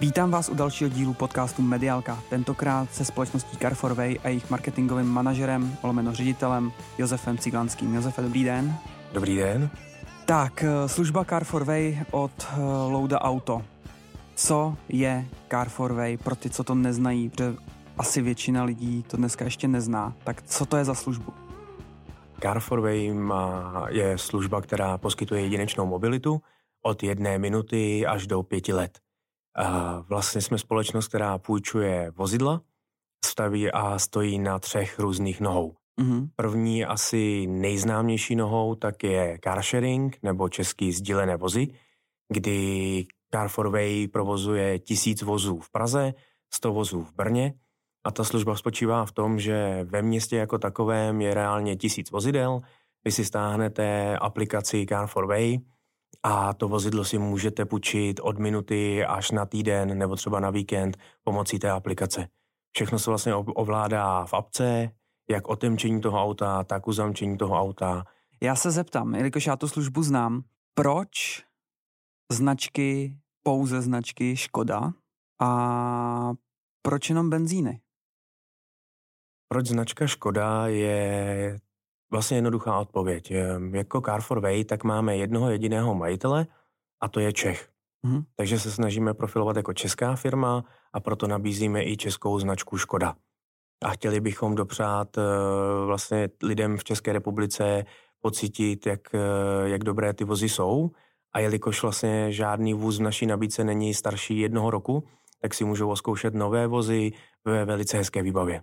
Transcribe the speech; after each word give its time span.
Vítám 0.00 0.30
vás 0.30 0.48
u 0.48 0.54
dalšího 0.54 0.90
dílu 0.90 1.14
podcastu 1.14 1.62
Medialka, 1.62 2.18
tentokrát 2.30 2.94
se 2.94 3.04
společností 3.04 3.56
Carforway 3.56 4.16
a 4.24 4.28
jejich 4.28 4.50
marketingovým 4.50 5.06
manažerem, 5.06 5.76
olomeno 5.82 6.14
ředitelem 6.14 6.72
Josefem 6.98 7.38
Ciglanským. 7.38 7.94
Josefe, 7.94 8.22
dobrý 8.22 8.44
den. 8.44 8.74
Dobrý 9.12 9.36
den. 9.36 9.70
Tak, 10.24 10.64
eh, 10.64 10.88
služba 10.88 11.24
Car4Way 11.24 12.04
od 12.10 12.30
eh, 12.52 12.60
Louda 12.88 13.20
Auto. 13.20 13.62
Co 14.34 14.76
je 14.88 15.26
Car4Way 15.50 16.18
pro 16.18 16.36
ty, 16.36 16.50
co 16.50 16.64
to 16.64 16.74
neznají, 16.74 17.28
protože 17.28 17.54
asi 17.98 18.22
většina 18.22 18.64
lidí 18.64 19.02
to 19.02 19.16
dneska 19.16 19.44
ještě 19.44 19.68
nezná. 19.68 20.14
Tak 20.24 20.42
co 20.42 20.66
to 20.66 20.76
je 20.76 20.84
za 20.84 20.94
službu? 20.94 21.32
Car4Way 22.40 23.14
má, 23.14 23.86
je 23.90 24.18
služba, 24.18 24.60
která 24.60 24.98
poskytuje 24.98 25.42
jedinečnou 25.42 25.86
mobilitu 25.86 26.40
od 26.82 27.02
jedné 27.02 27.38
minuty 27.38 28.06
až 28.06 28.26
do 28.26 28.42
pěti 28.42 28.72
let. 28.72 28.98
A 29.56 30.00
vlastně 30.00 30.40
jsme 30.40 30.58
společnost, 30.58 31.08
která 31.08 31.38
půjčuje 31.38 32.12
vozidla, 32.16 32.60
staví 33.24 33.70
a 33.70 33.98
stojí 33.98 34.38
na 34.38 34.58
třech 34.58 34.98
různých 34.98 35.40
nohou. 35.40 35.74
Mm-hmm. 36.00 36.28
První 36.36 36.84
asi 36.84 37.46
nejznámější 37.46 38.36
nohou 38.36 38.74
tak 38.74 39.04
je 39.04 39.38
car 39.44 39.62
sharing 39.62 40.18
nebo 40.22 40.48
český 40.48 40.92
sdílené 40.92 41.36
vozy, 41.36 41.68
kdy 42.32 43.06
Car4Way 43.34 44.08
provozuje 44.08 44.78
tisíc 44.78 45.22
vozů 45.22 45.60
v 45.60 45.70
Praze, 45.70 46.14
100 46.54 46.72
vozů 46.72 47.02
v 47.02 47.12
Brně 47.12 47.54
a 48.04 48.10
ta 48.10 48.24
služba 48.24 48.56
spočívá 48.56 49.04
v 49.04 49.12
tom, 49.12 49.40
že 49.40 49.84
ve 49.84 50.02
městě 50.02 50.36
jako 50.36 50.58
takovém 50.58 51.20
je 51.20 51.34
reálně 51.34 51.76
tisíc 51.76 52.10
vozidel, 52.10 52.60
vy 53.04 53.12
si 53.12 53.24
stáhnete 53.24 54.16
aplikaci 54.18 54.86
Car4Way 54.90 55.60
a 56.22 56.54
to 56.54 56.68
vozidlo 56.68 57.04
si 57.04 57.18
můžete 57.18 57.64
půjčit 57.64 58.20
od 58.22 58.38
minuty 58.38 59.04
až 59.04 59.30
na 59.30 59.46
týden 59.46 59.98
nebo 59.98 60.16
třeba 60.16 60.40
na 60.40 60.50
víkend 60.50 60.96
pomocí 61.24 61.58
té 61.58 61.70
aplikace. 61.70 62.28
Všechno 62.72 62.98
se 62.98 63.10
vlastně 63.10 63.34
ovládá 63.34 64.24
v 64.24 64.34
apce, 64.34 64.90
jak 65.30 65.48
otemčení 65.48 66.00
toho 66.00 66.22
auta, 66.22 66.64
tak 66.64 66.88
uzamčení 66.88 67.38
toho 67.38 67.60
auta. 67.60 68.04
Já 68.42 68.56
se 68.56 68.70
zeptám, 68.70 69.14
jelikož 69.14 69.46
já 69.46 69.56
tu 69.56 69.68
službu 69.68 70.02
znám, 70.02 70.42
proč 70.74 71.44
značky, 72.32 73.16
pouze 73.42 73.82
značky 73.82 74.36
Škoda 74.36 74.92
a 75.40 76.32
proč 76.82 77.08
jenom 77.08 77.30
benzíny? 77.30 77.80
Proč 79.48 79.66
značka 79.66 80.06
Škoda 80.06 80.66
je 80.66 81.58
vlastně 82.10 82.36
jednoduchá 82.36 82.78
odpověď. 82.78 83.32
Jako 83.72 83.98
Car4Way 83.98 84.64
tak 84.64 84.84
máme 84.84 85.16
jednoho 85.16 85.50
jediného 85.50 85.94
majitele 85.94 86.46
a 87.00 87.08
to 87.08 87.20
je 87.20 87.32
Čech. 87.32 87.68
Mm-hmm. 88.06 88.24
Takže 88.36 88.58
se 88.58 88.70
snažíme 88.70 89.14
profilovat 89.14 89.56
jako 89.56 89.72
česká 89.72 90.16
firma 90.16 90.64
a 90.92 91.00
proto 91.00 91.26
nabízíme 91.26 91.84
i 91.84 91.96
českou 91.96 92.38
značku 92.38 92.78
Škoda 92.78 93.14
a 93.84 93.90
chtěli 93.90 94.20
bychom 94.20 94.54
dopřát 94.54 95.18
eh, 95.18 95.22
vlastně 95.86 96.28
lidem 96.42 96.76
v 96.76 96.84
České 96.84 97.12
republice 97.12 97.84
pocítit, 98.20 98.86
jak, 98.86 99.14
eh, 99.14 99.18
jak 99.68 99.84
dobré 99.84 100.12
ty 100.12 100.24
vozy 100.24 100.48
jsou. 100.48 100.90
A 101.32 101.40
jelikož 101.40 101.82
vlastně 101.82 102.32
žádný 102.32 102.74
vůz 102.74 102.98
v 102.98 103.02
naší 103.02 103.26
nabídce 103.26 103.64
není 103.64 103.94
starší 103.94 104.38
jednoho 104.38 104.70
roku, 104.70 105.04
tak 105.42 105.54
si 105.54 105.64
můžou 105.64 105.90
oskoušet 105.90 106.34
nové 106.34 106.66
vozy 106.66 107.12
ve 107.44 107.64
velice 107.64 107.96
hezké 107.96 108.22
výbavě. 108.22 108.62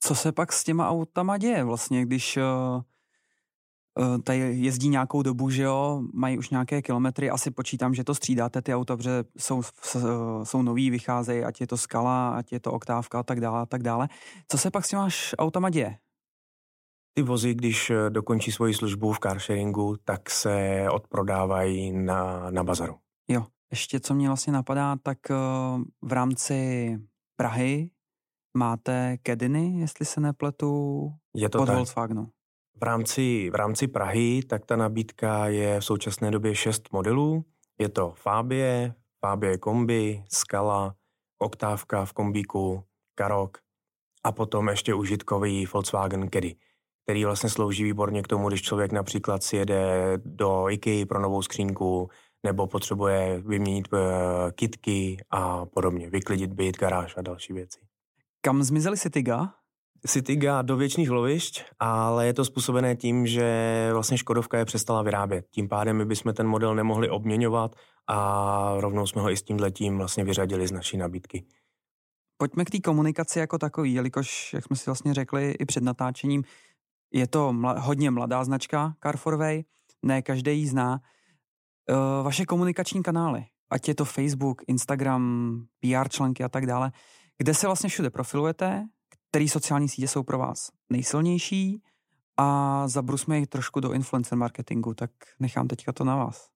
Co 0.00 0.14
se 0.14 0.32
pak 0.32 0.52
s 0.52 0.64
těma 0.64 0.88
autama 0.88 1.38
děje 1.38 1.64
vlastně, 1.64 2.06
když 2.06 2.36
uh 2.36 2.82
Eh, 3.98 4.18
tady 4.22 4.38
jezdí 4.38 4.88
nějakou 4.88 5.22
dobu, 5.22 5.50
že 5.50 5.62
jo, 5.62 6.02
mají 6.12 6.38
už 6.38 6.50
nějaké 6.50 6.82
kilometry, 6.82 7.30
asi 7.30 7.50
počítám, 7.50 7.94
že 7.94 8.04
to 8.04 8.14
střídáte 8.14 8.62
ty 8.62 8.74
auta, 8.74 8.96
protože 8.96 9.24
jsou, 9.38 9.62
jsou 10.42 10.62
nový, 10.62 10.90
vycházejí, 10.90 11.44
ať 11.44 11.60
je 11.60 11.66
to 11.66 11.76
skala, 11.76 12.36
ať 12.36 12.52
je 12.52 12.60
to 12.60 12.72
oktávka 12.72 13.20
a 13.20 13.22
tak 13.22 13.40
dále, 13.40 13.60
a 13.60 13.66
tak 13.66 13.82
dále. 13.82 14.08
Co 14.48 14.58
se 14.58 14.70
pak 14.70 14.84
s 14.84 14.88
těma 14.88 15.08
autama 15.38 15.70
děje? 15.70 15.98
Ty 17.14 17.22
vozy, 17.22 17.54
když 17.54 17.90
eh, 17.90 18.10
dokončí 18.10 18.52
svoji 18.52 18.74
službu 18.74 19.12
v 19.12 19.18
carsharingu, 19.18 19.96
tak 20.04 20.30
se 20.30 20.86
odprodávají 20.90 21.92
na, 21.92 22.50
na 22.50 22.64
bazaru. 22.64 22.94
Jo, 23.28 23.46
ještě 23.70 24.00
co 24.00 24.14
mě 24.14 24.28
vlastně 24.28 24.52
napadá, 24.52 24.96
tak 24.96 25.18
eh, 25.30 25.34
v 26.02 26.12
rámci 26.12 26.98
Prahy 27.36 27.90
máte 28.56 29.16
Kediny, 29.22 29.80
jestli 29.80 30.06
se 30.06 30.20
nepletu, 30.20 31.12
je 31.34 31.48
to 31.48 31.58
pod 31.58 31.66
tak. 31.66 31.76
Volkswagenu. 31.76 32.28
V 32.80 32.82
rámci, 32.82 33.50
v 33.50 33.54
rámci 33.54 33.88
Prahy 33.88 34.42
tak 34.42 34.66
ta 34.66 34.76
nabídka 34.76 35.46
je 35.46 35.80
v 35.80 35.84
současné 35.84 36.30
době 36.30 36.54
šest 36.54 36.92
modelů. 36.92 37.44
Je 37.78 37.88
to 37.88 38.12
Fabie, 38.16 38.94
Fabie 39.20 39.58
kombi, 39.58 40.24
Skala, 40.28 40.94
Oktávka 41.38 42.04
v 42.04 42.12
kombíku, 42.12 42.84
Karok 43.14 43.58
a 44.24 44.32
potom 44.32 44.68
ještě 44.68 44.94
užitkový 44.94 45.66
Volkswagen 45.66 46.28
Caddy, 46.30 46.56
který 47.04 47.24
vlastně 47.24 47.50
slouží 47.50 47.84
výborně 47.84 48.22
k 48.22 48.28
tomu, 48.28 48.48
když 48.48 48.62
člověk 48.62 48.92
například 48.92 49.42
si 49.42 49.56
jede 49.56 50.12
do 50.24 50.68
IKEA 50.68 51.06
pro 51.06 51.20
novou 51.20 51.42
skřínku 51.42 52.08
nebo 52.46 52.66
potřebuje 52.66 53.42
vyměnit 53.46 53.88
uh, 53.92 53.98
kitky 54.50 55.16
a 55.30 55.66
podobně, 55.66 56.10
vyklidit 56.10 56.52
byt, 56.52 56.78
garáž 56.78 57.16
a 57.16 57.22
další 57.22 57.52
věci. 57.52 57.87
Kam 58.40 58.62
zmizely 58.62 58.96
Cityga? 58.96 59.54
Cityga 60.06 60.62
do 60.62 60.76
věčných 60.76 61.10
lovišť, 61.10 61.64
ale 61.78 62.26
je 62.26 62.34
to 62.34 62.44
způsobené 62.44 62.96
tím, 62.96 63.26
že 63.26 63.90
vlastně 63.92 64.18
Škodovka 64.18 64.58
je 64.58 64.64
přestala 64.64 65.02
vyrábět. 65.02 65.46
Tím 65.50 65.68
pádem 65.68 65.96
my 65.96 66.04
bychom 66.04 66.34
ten 66.34 66.46
model 66.46 66.74
nemohli 66.74 67.10
obměňovat 67.10 67.76
a 68.06 68.74
rovnou 68.76 69.06
jsme 69.06 69.22
ho 69.22 69.30
i 69.30 69.36
s 69.36 69.42
tím 69.42 69.56
letím 69.60 69.98
vlastně 69.98 70.24
vyřadili 70.24 70.68
z 70.68 70.72
naší 70.72 70.96
nabídky. 70.96 71.44
Pojďme 72.36 72.64
k 72.64 72.70
té 72.70 72.80
komunikaci 72.80 73.38
jako 73.38 73.58
takový, 73.58 73.94
jelikož, 73.94 74.54
jak 74.54 74.64
jsme 74.64 74.76
si 74.76 74.84
vlastně 74.86 75.14
řekli 75.14 75.50
i 75.50 75.64
před 75.64 75.82
natáčením, 75.82 76.44
je 77.12 77.26
to 77.26 77.52
mla, 77.52 77.80
hodně 77.80 78.10
mladá 78.10 78.44
značka 78.44 78.94
Car4Way, 79.04 79.64
ne 80.02 80.22
každý 80.22 80.58
ji 80.58 80.66
zná. 80.66 81.00
E, 81.88 82.22
vaše 82.22 82.46
komunikační 82.46 83.02
kanály, 83.02 83.44
ať 83.70 83.88
je 83.88 83.94
to 83.94 84.04
Facebook, 84.04 84.62
Instagram, 84.66 85.62
PR 85.80 86.08
články 86.08 86.44
a 86.44 86.48
tak 86.48 86.66
dále, 86.66 86.92
kde 87.38 87.54
se 87.54 87.66
vlastně 87.66 87.88
všude 87.88 88.10
profilujete, 88.10 88.84
které 89.30 89.48
sociální 89.48 89.88
sítě 89.88 90.08
jsou 90.08 90.22
pro 90.22 90.38
vás 90.38 90.70
nejsilnější 90.90 91.82
a 92.36 92.88
zabrusme 92.88 93.38
je 93.38 93.46
trošku 93.46 93.80
do 93.80 93.92
influencer 93.92 94.38
marketingu, 94.38 94.94
tak 94.94 95.10
nechám 95.40 95.68
teďka 95.68 95.92
to 95.92 96.04
na 96.04 96.16
vás. 96.16 96.48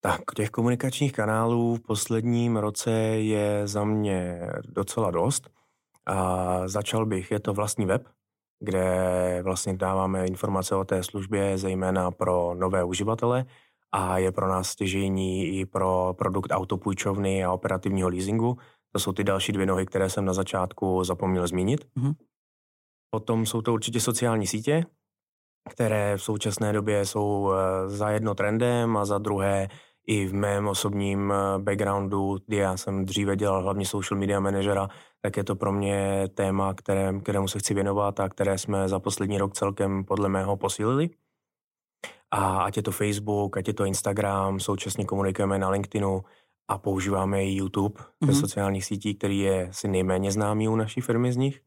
Tak 0.00 0.20
těch 0.36 0.50
komunikačních 0.50 1.12
kanálů 1.12 1.76
v 1.76 1.80
posledním 1.80 2.56
roce 2.56 2.90
je 2.90 3.68
za 3.68 3.84
mě 3.84 4.40
docela 4.64 5.10
dost. 5.10 5.50
A 6.06 6.68
začal 6.68 7.06
bych, 7.06 7.30
je 7.30 7.40
to 7.40 7.52
vlastní 7.52 7.86
web, 7.86 8.08
kde 8.60 9.40
vlastně 9.42 9.76
dáváme 9.76 10.26
informace 10.26 10.76
o 10.76 10.84
té 10.84 11.02
službě, 11.02 11.58
zejména 11.58 12.10
pro 12.10 12.54
nové 12.54 12.84
uživatele 12.84 13.44
a 13.92 14.18
je 14.18 14.32
pro 14.32 14.48
nás 14.48 14.68
stěžení 14.68 15.46
i 15.46 15.66
pro 15.66 16.14
produkt 16.18 16.50
autopůjčovny 16.50 17.44
a 17.44 17.52
operativního 17.52 18.08
leasingu, 18.08 18.58
to 18.94 19.00
jsou 19.00 19.12
ty 19.12 19.24
další 19.24 19.52
dvě 19.52 19.66
nohy, 19.66 19.86
které 19.86 20.10
jsem 20.10 20.24
na 20.24 20.32
začátku 20.32 21.04
zapomněl 21.04 21.46
zmínit. 21.46 21.86
Mm-hmm. 21.96 22.14
Potom 23.10 23.46
jsou 23.46 23.62
to 23.62 23.72
určitě 23.72 24.00
sociální 24.00 24.46
sítě, 24.46 24.84
které 25.70 26.16
v 26.16 26.22
současné 26.22 26.72
době 26.72 27.06
jsou 27.06 27.52
eh, 27.52 27.90
za 27.90 28.10
jedno 28.10 28.34
trendem 28.34 28.96
a 28.96 29.04
za 29.04 29.18
druhé 29.18 29.68
i 30.06 30.26
v 30.26 30.34
mém 30.34 30.68
osobním 30.68 31.32
eh, 31.32 31.58
backgroundu, 31.58 32.38
kdy 32.46 32.56
já 32.56 32.76
jsem 32.76 33.04
dříve 33.04 33.36
dělal 33.36 33.62
hlavně 33.62 33.86
social 33.86 34.20
media 34.20 34.40
manažera, 34.40 34.88
tak 35.22 35.36
je 35.36 35.44
to 35.44 35.56
pro 35.56 35.72
mě 35.72 36.28
téma, 36.34 36.74
které, 36.74 37.20
kterému 37.20 37.48
se 37.48 37.58
chci 37.58 37.74
věnovat 37.74 38.20
a 38.20 38.28
které 38.28 38.58
jsme 38.58 38.88
za 38.88 39.00
poslední 39.00 39.38
rok 39.38 39.54
celkem 39.54 40.04
podle 40.04 40.28
mého 40.28 40.56
posílili. 40.56 41.10
A 42.30 42.62
ať 42.62 42.76
je 42.76 42.82
to 42.82 42.90
Facebook, 42.90 43.56
ať 43.56 43.68
je 43.68 43.74
to 43.74 43.84
Instagram, 43.84 44.60
současně 44.60 45.04
komunikujeme 45.04 45.58
na 45.58 45.70
LinkedInu, 45.70 46.24
a 46.68 46.78
používáme 46.78 47.44
i 47.44 47.54
YouTube 47.54 47.94
mm-hmm. 48.00 48.26
ve 48.26 48.34
sociálních 48.34 48.84
sítích, 48.84 49.18
který 49.18 49.38
je 49.38 49.68
si 49.72 49.88
nejméně 49.88 50.32
známý 50.32 50.68
u 50.68 50.76
naší 50.76 51.00
firmy 51.00 51.32
z 51.32 51.36
nich. 51.36 51.60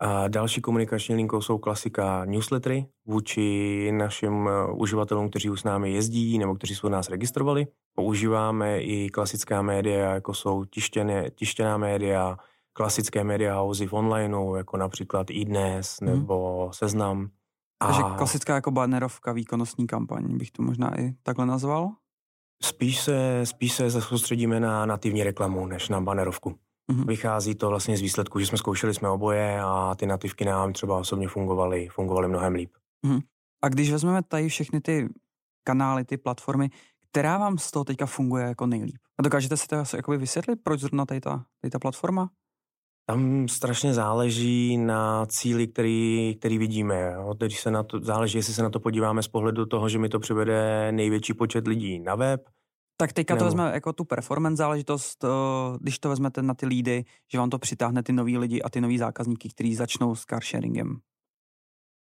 A 0.00 0.28
další 0.28 0.60
komunikační 0.60 1.14
linkou 1.14 1.40
jsou 1.40 1.58
klasika 1.58 2.24
newslettery 2.24 2.86
vůči 3.06 3.92
našim 3.92 4.48
eh, 4.48 4.72
uživatelům, 4.72 5.30
kteří 5.30 5.50
už 5.50 5.60
s 5.60 5.64
námi 5.64 5.92
jezdí 5.92 6.38
nebo 6.38 6.54
kteří 6.54 6.74
jsou 6.74 6.88
nás 6.88 7.08
registrovali. 7.08 7.66
Používáme 7.94 8.80
i 8.80 9.10
klasická 9.10 9.62
média, 9.62 10.14
jako 10.14 10.34
jsou 10.34 10.64
tištěné, 10.64 11.30
tištěná 11.30 11.76
média, 11.76 12.36
klasické 12.72 13.24
média 13.24 13.60
housey 13.60 13.86
v 13.86 13.92
onlineu, 13.92 14.54
jako 14.54 14.76
například 14.76 15.26
iDnes 15.30 16.00
mm. 16.00 16.06
nebo 16.06 16.70
Seznam. 16.72 17.28
Takže 17.78 18.02
klasická 18.16 18.54
jako 18.54 18.70
bannerovka, 18.70 19.32
výkonnostní 19.32 19.86
kampaň, 19.86 20.38
bych 20.38 20.50
to 20.50 20.62
možná 20.62 21.00
i 21.00 21.14
takhle 21.22 21.46
nazval? 21.46 21.90
Spíš 22.62 23.00
se, 23.00 23.46
spíš 23.46 23.72
se 23.72 23.90
soustředíme 23.90 24.60
na 24.60 24.86
nativní 24.86 25.24
reklamu, 25.24 25.66
než 25.66 25.88
na 25.88 26.00
banerovku. 26.00 26.50
Mm-hmm. 26.92 27.06
Vychází 27.06 27.54
to 27.54 27.68
vlastně 27.68 27.96
z 27.96 28.00
výsledku, 28.00 28.40
že 28.40 28.46
jsme 28.46 28.58
zkoušeli 28.58 28.94
jsme 28.94 29.08
oboje 29.08 29.60
a 29.60 29.94
ty 29.94 30.06
nativky 30.06 30.44
nám 30.44 30.72
třeba 30.72 30.98
osobně 30.98 31.28
fungovaly, 31.28 31.88
fungovaly 31.88 32.28
mnohem 32.28 32.54
líp. 32.54 32.72
Mm-hmm. 33.06 33.20
A 33.64 33.68
když 33.68 33.92
vezmeme 33.92 34.22
tady 34.22 34.48
všechny 34.48 34.80
ty 34.80 35.08
kanály, 35.64 36.04
ty 36.04 36.16
platformy, 36.16 36.70
která 37.10 37.38
vám 37.38 37.58
z 37.58 37.70
toho 37.70 37.84
teďka 37.84 38.06
funguje 38.06 38.44
jako 38.44 38.66
nejlíp? 38.66 38.98
A 39.18 39.22
dokážete 39.22 39.56
si 39.56 39.66
to 39.66 39.76
jakoby 39.96 40.18
vysvětlit, 40.18 40.60
proč 40.62 40.80
zrovna 40.80 41.06
tady 41.06 41.20
ta, 41.20 41.44
tady 41.60 41.70
ta 41.70 41.78
platforma? 41.78 42.30
Tam 43.10 43.48
strašně 43.48 43.94
záleží 43.94 44.76
na 44.76 45.26
cíli, 45.26 45.66
který, 45.66 46.36
který 46.38 46.58
vidíme. 46.58 47.12
Jo. 47.14 47.34
Když 47.38 47.60
se 47.60 47.70
na 47.70 47.82
to, 47.82 48.00
záleží, 48.00 48.38
jestli 48.38 48.54
se 48.54 48.62
na 48.62 48.70
to 48.70 48.80
podíváme 48.80 49.22
z 49.22 49.28
pohledu 49.28 49.66
toho, 49.66 49.88
že 49.88 49.98
mi 49.98 50.08
to 50.08 50.20
přivede 50.20 50.92
největší 50.92 51.34
počet 51.34 51.66
lidí 51.66 51.98
na 52.00 52.14
web. 52.14 52.48
Tak 52.96 53.12
teďka 53.12 53.34
nebo... 53.34 53.38
to 53.38 53.44
vezme 53.44 53.70
jako 53.74 53.92
tu 53.92 54.04
performance 54.04 54.56
záležitost, 54.56 55.24
když 55.80 55.98
to 55.98 56.08
vezmete 56.08 56.42
na 56.42 56.54
ty 56.54 56.66
lídy, 56.66 57.04
že 57.32 57.38
vám 57.38 57.50
to 57.50 57.58
přitáhne 57.58 58.02
ty 58.02 58.12
nový 58.12 58.38
lidi 58.38 58.62
a 58.62 58.70
ty 58.70 58.80
nový 58.80 58.98
zákazníky, 58.98 59.48
kteří 59.48 59.74
začnou 59.74 60.14
s 60.14 60.24
car 60.24 60.44
sharingem. 60.44 60.96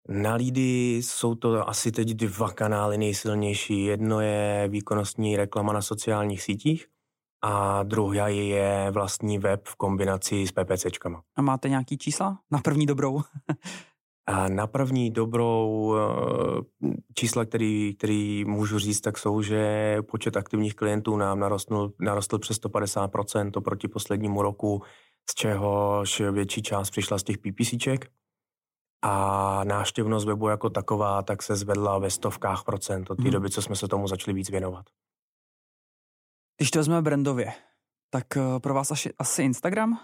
Na 0.09 0.35
lídy 0.35 0.95
jsou 0.95 1.35
to 1.35 1.69
asi 1.69 1.91
teď 1.91 2.09
dva 2.09 2.51
kanály 2.51 2.97
nejsilnější. 2.97 3.83
Jedno 3.83 4.21
je 4.21 4.67
výkonnostní 4.71 5.37
reklama 5.37 5.73
na 5.73 5.81
sociálních 5.81 6.41
sítích 6.41 6.87
a 7.45 7.83
druhá 7.83 8.27
je 8.27 8.87
vlastní 8.91 9.39
web 9.39 9.61
v 9.67 9.75
kombinaci 9.75 10.47
s 10.47 10.51
PPCčkama. 10.51 11.21
A 11.35 11.41
máte 11.41 11.69
nějaký 11.69 11.97
čísla 11.97 12.39
na 12.51 12.59
první 12.59 12.85
dobrou? 12.85 13.21
a 14.27 14.49
na 14.49 14.67
první 14.67 15.11
dobrou 15.11 15.95
eh, 15.95 16.89
čísla, 17.15 17.45
který, 17.45 17.95
který 17.95 18.45
můžu 18.45 18.79
říct, 18.79 19.01
tak 19.01 19.17
jsou, 19.17 19.41
že 19.41 19.97
počet 20.01 20.37
aktivních 20.37 20.75
klientů 20.75 21.17
nám 21.17 21.39
narostl, 21.39 21.91
narostl 21.99 22.39
přes 22.39 22.61
150% 22.61 23.51
oproti 23.55 23.87
poslednímu 23.87 24.41
roku, 24.41 24.83
z 25.29 25.35
čehož 25.35 26.21
větší 26.31 26.61
část 26.61 26.89
přišla 26.89 27.17
z 27.17 27.23
těch 27.23 27.37
PPCček 27.37 28.11
a 29.01 29.63
náštěvnost 29.63 30.27
webu 30.27 30.47
jako 30.47 30.69
taková 30.69 31.21
tak 31.21 31.43
se 31.43 31.55
zvedla 31.55 31.97
ve 31.97 32.09
stovkách 32.09 32.63
procent 32.63 33.09
od 33.09 33.15
té 33.15 33.21
hmm. 33.21 33.31
doby, 33.31 33.49
co 33.49 33.61
jsme 33.61 33.75
se 33.75 33.87
tomu 33.87 34.07
začali 34.07 34.35
víc 34.35 34.49
věnovat. 34.49 34.85
Když 36.57 36.71
to 36.71 36.79
vezmeme 36.79 37.01
brandově, 37.01 37.51
tak 38.09 38.37
eh, 38.37 38.59
pro 38.59 38.73
vás 38.73 38.91
asi, 38.91 39.09
asi 39.19 39.43
Instagram? 39.43 39.99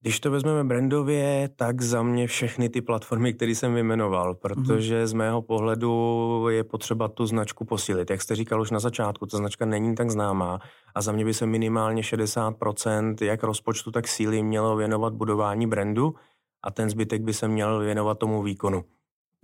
Když 0.00 0.20
to 0.20 0.30
vezmeme 0.30 0.64
brandově, 0.64 1.48
tak 1.56 1.80
za 1.80 2.02
mě 2.02 2.26
všechny 2.26 2.68
ty 2.68 2.82
platformy, 2.82 3.34
které 3.34 3.54
jsem 3.54 3.74
vyjmenoval, 3.74 4.28
mhm. 4.28 4.36
protože 4.42 5.06
z 5.06 5.12
mého 5.12 5.42
pohledu 5.42 6.46
je 6.48 6.64
potřeba 6.64 7.08
tu 7.08 7.26
značku 7.26 7.64
posílit. 7.64 8.10
Jak 8.10 8.22
jste 8.22 8.36
říkal 8.36 8.60
už 8.60 8.70
na 8.70 8.80
začátku, 8.80 9.26
ta 9.26 9.36
značka 9.36 9.64
není 9.64 9.94
tak 9.94 10.10
známá 10.10 10.58
a 10.94 11.02
za 11.02 11.12
mě 11.12 11.24
by 11.24 11.34
se 11.34 11.46
minimálně 11.46 12.02
60% 12.02 13.14
jak 13.20 13.42
rozpočtu, 13.42 13.90
tak 13.90 14.08
síly 14.08 14.42
mělo 14.42 14.76
věnovat 14.76 15.14
budování 15.14 15.66
brandu 15.66 16.14
a 16.62 16.70
ten 16.70 16.90
zbytek 16.90 17.22
by 17.22 17.34
se 17.34 17.48
měl 17.48 17.78
věnovat 17.78 18.18
tomu 18.18 18.42
výkonu. 18.42 18.84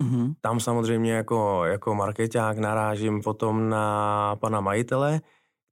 Mm-hmm. 0.03 0.33
Tam 0.41 0.59
samozřejmě 0.59 1.13
jako, 1.13 1.65
jako 1.65 1.95
marketák 1.95 2.57
narážím 2.57 3.21
potom 3.21 3.69
na 3.69 4.35
pana 4.35 4.61
majitele, 4.61 5.21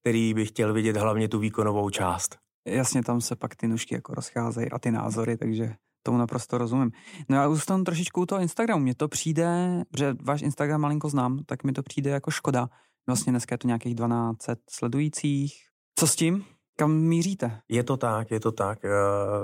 který 0.01 0.33
by 0.33 0.45
chtěl 0.45 0.73
vidět 0.73 0.97
hlavně 0.97 1.29
tu 1.29 1.39
výkonovou 1.39 1.89
část. 1.89 2.37
Jasně, 2.67 3.03
tam 3.03 3.21
se 3.21 3.35
pak 3.35 3.55
ty 3.55 3.67
nůžky 3.67 3.95
jako 3.95 4.13
rozcházejí 4.13 4.71
a 4.71 4.79
ty 4.79 4.91
názory, 4.91 5.37
takže 5.37 5.75
tomu 6.03 6.17
naprosto 6.17 6.57
rozumím. 6.57 6.91
No 7.29 7.37
já 7.37 7.49
zůstanu 7.49 7.83
trošičku 7.83 8.21
u 8.21 8.25
toho 8.25 8.41
Instagramu. 8.41 8.83
Mně 8.83 8.95
to 8.95 9.07
přijde, 9.07 9.81
že 9.97 10.15
váš 10.23 10.41
Instagram 10.41 10.81
malinko 10.81 11.09
znám, 11.09 11.39
tak 11.45 11.63
mi 11.63 11.71
to 11.71 11.83
přijde 11.83 12.09
jako 12.09 12.31
škoda. 12.31 12.69
Vlastně 13.07 13.31
dneska 13.31 13.53
je 13.53 13.57
to 13.57 13.67
nějakých 13.67 13.95
12 13.95 14.37
sledujících. 14.69 15.53
Co 15.99 16.07
s 16.07 16.15
tím? 16.15 16.45
Kam 16.75 16.91
míříte? 16.91 17.61
Je 17.69 17.83
to 17.83 17.97
tak, 17.97 18.31
je 18.31 18.39
to 18.39 18.51
tak. 18.51 18.85
Eh, 18.85 18.89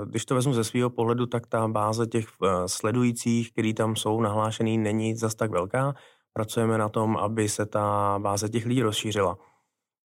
když 0.06 0.24
to 0.24 0.34
vezmu 0.34 0.52
ze 0.52 0.64
svého 0.64 0.90
pohledu, 0.90 1.26
tak 1.26 1.46
ta 1.46 1.68
báze 1.68 2.06
těch 2.06 2.26
eh, 2.44 2.48
sledujících, 2.66 3.52
který 3.52 3.74
tam 3.74 3.96
jsou 3.96 4.20
nahlášený, 4.20 4.78
není 4.78 5.16
zas 5.16 5.34
tak 5.34 5.50
velká. 5.50 5.94
Pracujeme 6.32 6.78
na 6.78 6.88
tom, 6.88 7.16
aby 7.16 7.48
se 7.48 7.66
ta 7.66 8.18
báze 8.18 8.48
těch 8.48 8.66
lidí 8.66 8.82
rozšířila. 8.82 9.38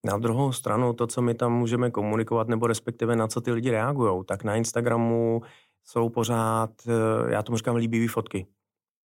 Na 0.06 0.18
druhou 0.18 0.52
stranu, 0.52 0.94
to, 0.94 1.08
co 1.08 1.22
my 1.22 1.34
tam 1.34 1.54
můžeme 1.54 1.92
komunikovat, 1.92 2.48
nebo 2.48 2.68
respektive 2.68 3.16
na 3.16 3.28
co 3.28 3.42
ty 3.42 3.52
lidi 3.52 3.72
reagují, 3.72 4.24
tak 4.26 4.44
na 4.44 4.56
Instagramu 4.56 5.42
jsou 5.84 6.10
pořád, 6.10 6.70
eh, 6.88 7.34
já 7.34 7.44
tomu 7.44 7.58
říkám, 7.58 7.76
líbivý 7.76 8.08
fotky. 8.08 8.48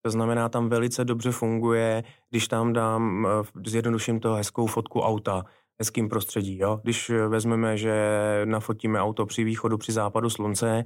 To 0.05 0.11
znamená, 0.11 0.49
tam 0.49 0.69
velice 0.69 1.05
dobře 1.05 1.31
funguje, 1.31 2.05
když 2.31 2.49
tam 2.49 2.73
dám, 2.73 3.27
zjednoduším 3.67 4.21
to, 4.21 4.35
hezkou 4.35 4.67
fotku 4.67 5.01
auta, 5.01 5.45
hezkým 5.81 6.09
prostředí. 6.09 6.59
Jo? 6.59 6.81
Když 6.83 7.11
vezmeme, 7.29 7.77
že 7.77 7.95
nafotíme 8.45 9.01
auto 9.01 9.27
při 9.27 9.45
východu, 9.45 9.79
při 9.79 9.93
západu 9.93 10.31
slunce, 10.31 10.85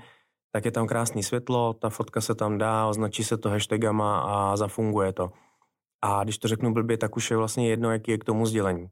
tak 0.52 0.64
je 0.64 0.70
tam 0.70 0.86
krásné 0.86 1.22
světlo, 1.22 1.74
ta 1.74 1.90
fotka 1.90 2.20
se 2.20 2.34
tam 2.34 2.58
dá, 2.58 2.86
označí 2.86 3.24
se 3.24 3.36
to 3.36 3.50
hashtagama 3.50 4.20
a 4.20 4.56
zafunguje 4.56 5.12
to. 5.12 5.30
A 6.02 6.24
když 6.24 6.38
to 6.38 6.48
řeknu 6.48 6.72
blbě, 6.72 6.98
tak 6.98 7.16
už 7.16 7.30
je 7.30 7.36
vlastně 7.36 7.68
jedno, 7.68 7.92
jaký 7.92 8.10
je 8.10 8.18
k 8.18 8.24
tomu 8.24 8.46
sdělení. 8.46 8.88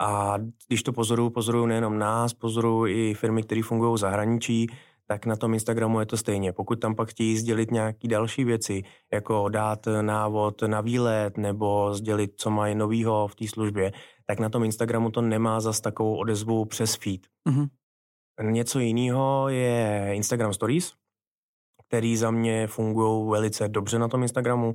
A 0.00 0.36
když 0.68 0.82
to 0.82 0.92
pozoruju, 0.92 1.30
pozoruju 1.30 1.66
nejenom 1.66 1.98
nás, 1.98 2.34
pozoruju 2.34 2.86
i 2.86 3.14
firmy, 3.14 3.42
které 3.42 3.62
fungují 3.62 3.94
v 3.94 3.98
zahraničí, 3.98 4.66
tak 5.06 5.26
na 5.26 5.36
tom 5.36 5.54
Instagramu 5.54 6.00
je 6.00 6.06
to 6.06 6.16
stejně. 6.16 6.52
Pokud 6.52 6.80
tam 6.80 6.94
pak 6.94 7.08
chtějí 7.08 7.38
sdělit 7.38 7.70
nějaké 7.70 8.08
další 8.08 8.44
věci, 8.44 8.82
jako 9.12 9.48
dát 9.48 9.86
návod 10.00 10.62
na 10.62 10.80
výlet 10.80 11.36
nebo 11.36 11.94
sdělit, 11.94 12.32
co 12.36 12.50
mají 12.50 12.74
novýho 12.74 13.28
v 13.28 13.34
té 13.34 13.48
službě, 13.48 13.92
tak 14.26 14.38
na 14.38 14.48
tom 14.48 14.64
Instagramu 14.64 15.10
to 15.10 15.20
nemá 15.20 15.60
zas 15.60 15.80
takovou 15.80 16.16
odezvu 16.16 16.64
přes 16.64 16.94
feed. 16.94 17.20
Mm-hmm. 17.48 17.68
Něco 18.42 18.78
jiného 18.78 19.48
je 19.48 20.10
Instagram 20.12 20.54
Stories, 20.54 20.92
který 21.88 22.16
za 22.16 22.30
mě 22.30 22.66
fungují 22.66 23.30
velice 23.30 23.68
dobře 23.68 23.98
na 23.98 24.08
tom 24.08 24.22
Instagramu 24.22 24.74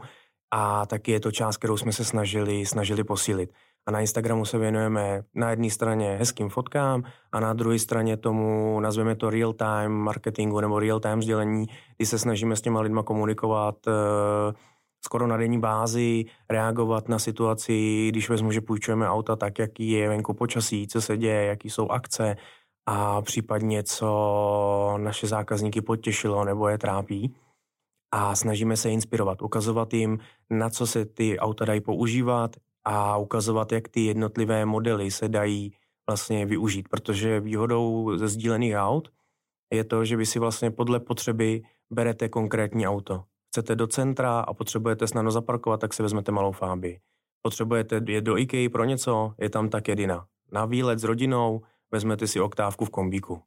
a 0.51 0.85
taky 0.85 1.11
je 1.11 1.19
to 1.19 1.31
část, 1.31 1.57
kterou 1.57 1.77
jsme 1.77 1.93
se 1.93 2.05
snažili, 2.05 2.65
snažili 2.65 3.03
posílit. 3.03 3.53
A 3.85 3.91
na 3.91 3.99
Instagramu 3.99 4.45
se 4.45 4.57
věnujeme 4.57 5.23
na 5.35 5.49
jedné 5.49 5.69
straně 5.69 6.15
hezkým 6.19 6.49
fotkám 6.49 7.03
a 7.31 7.39
na 7.39 7.53
druhé 7.53 7.79
straně 7.79 8.17
tomu, 8.17 8.79
nazveme 8.79 9.15
to 9.15 9.29
real-time 9.29 9.91
marketingu 9.91 10.59
nebo 10.59 10.79
real-time 10.79 11.21
sdělení, 11.21 11.65
kdy 11.97 12.05
se 12.05 12.19
snažíme 12.19 12.55
s 12.55 12.61
těma 12.61 12.81
lidma 12.81 13.03
komunikovat 13.03 13.87
uh, 13.87 13.93
skoro 15.05 15.27
na 15.27 15.37
denní 15.37 15.59
bázi, 15.59 16.25
reagovat 16.49 17.09
na 17.09 17.19
situaci, 17.19 18.07
když 18.09 18.29
vezmu, 18.29 18.51
že 18.51 18.61
půjčujeme 18.61 19.09
auta, 19.09 19.35
tak 19.35 19.59
jaký 19.59 19.89
je 19.89 20.09
venku 20.09 20.33
počasí, 20.33 20.87
co 20.87 21.01
se 21.01 21.17
děje, 21.17 21.45
jaký 21.45 21.69
jsou 21.69 21.89
akce 21.89 22.35
a 22.85 23.21
případně 23.21 23.83
co 23.83 24.95
naše 24.97 25.27
zákazníky 25.27 25.81
potěšilo 25.81 26.45
nebo 26.45 26.67
je 26.67 26.77
trápí. 26.77 27.35
A 28.13 28.35
snažíme 28.35 28.77
se 28.77 28.91
inspirovat, 28.91 29.41
ukazovat 29.41 29.93
jim, 29.93 30.19
na 30.49 30.69
co 30.69 30.87
se 30.87 31.05
ty 31.05 31.39
auta 31.39 31.65
dají 31.65 31.81
používat 31.81 32.55
a 32.85 33.17
ukazovat, 33.17 33.71
jak 33.71 33.87
ty 33.87 34.05
jednotlivé 34.05 34.65
modely 34.65 35.11
se 35.11 35.29
dají 35.29 35.75
vlastně 36.09 36.45
využít, 36.45 36.89
protože 36.89 37.39
výhodou 37.39 38.17
ze 38.17 38.27
sdílených 38.27 38.75
aut 38.77 39.09
je 39.73 39.83
to, 39.83 40.05
že 40.05 40.17
vy 40.17 40.25
si 40.25 40.39
vlastně 40.39 40.71
podle 40.71 40.99
potřeby 40.99 41.61
berete 41.89 42.29
konkrétní 42.29 42.87
auto 42.87 43.23
chcete 43.53 43.75
do 43.75 43.87
centra 43.87 44.39
a 44.39 44.53
potřebujete 44.53 45.07
snadno 45.07 45.31
zaparkovat, 45.31 45.79
tak 45.79 45.93
si 45.93 46.03
vezmete 46.03 46.31
malou 46.31 46.51
fábi. 46.51 46.99
Potřebujete 47.41 48.01
jet 48.07 48.21
do 48.21 48.37
IKEA 48.37 48.69
pro 48.69 48.83
něco, 48.83 49.35
je 49.37 49.49
tam 49.49 49.69
tak 49.69 49.87
jedina. 49.87 50.27
Na 50.51 50.65
výlet 50.65 50.99
s 50.99 51.03
rodinou 51.03 51.61
vezmete 51.91 52.27
si 52.27 52.39
oktávku 52.39 52.85
v 52.85 52.89
kombíku. 52.89 53.41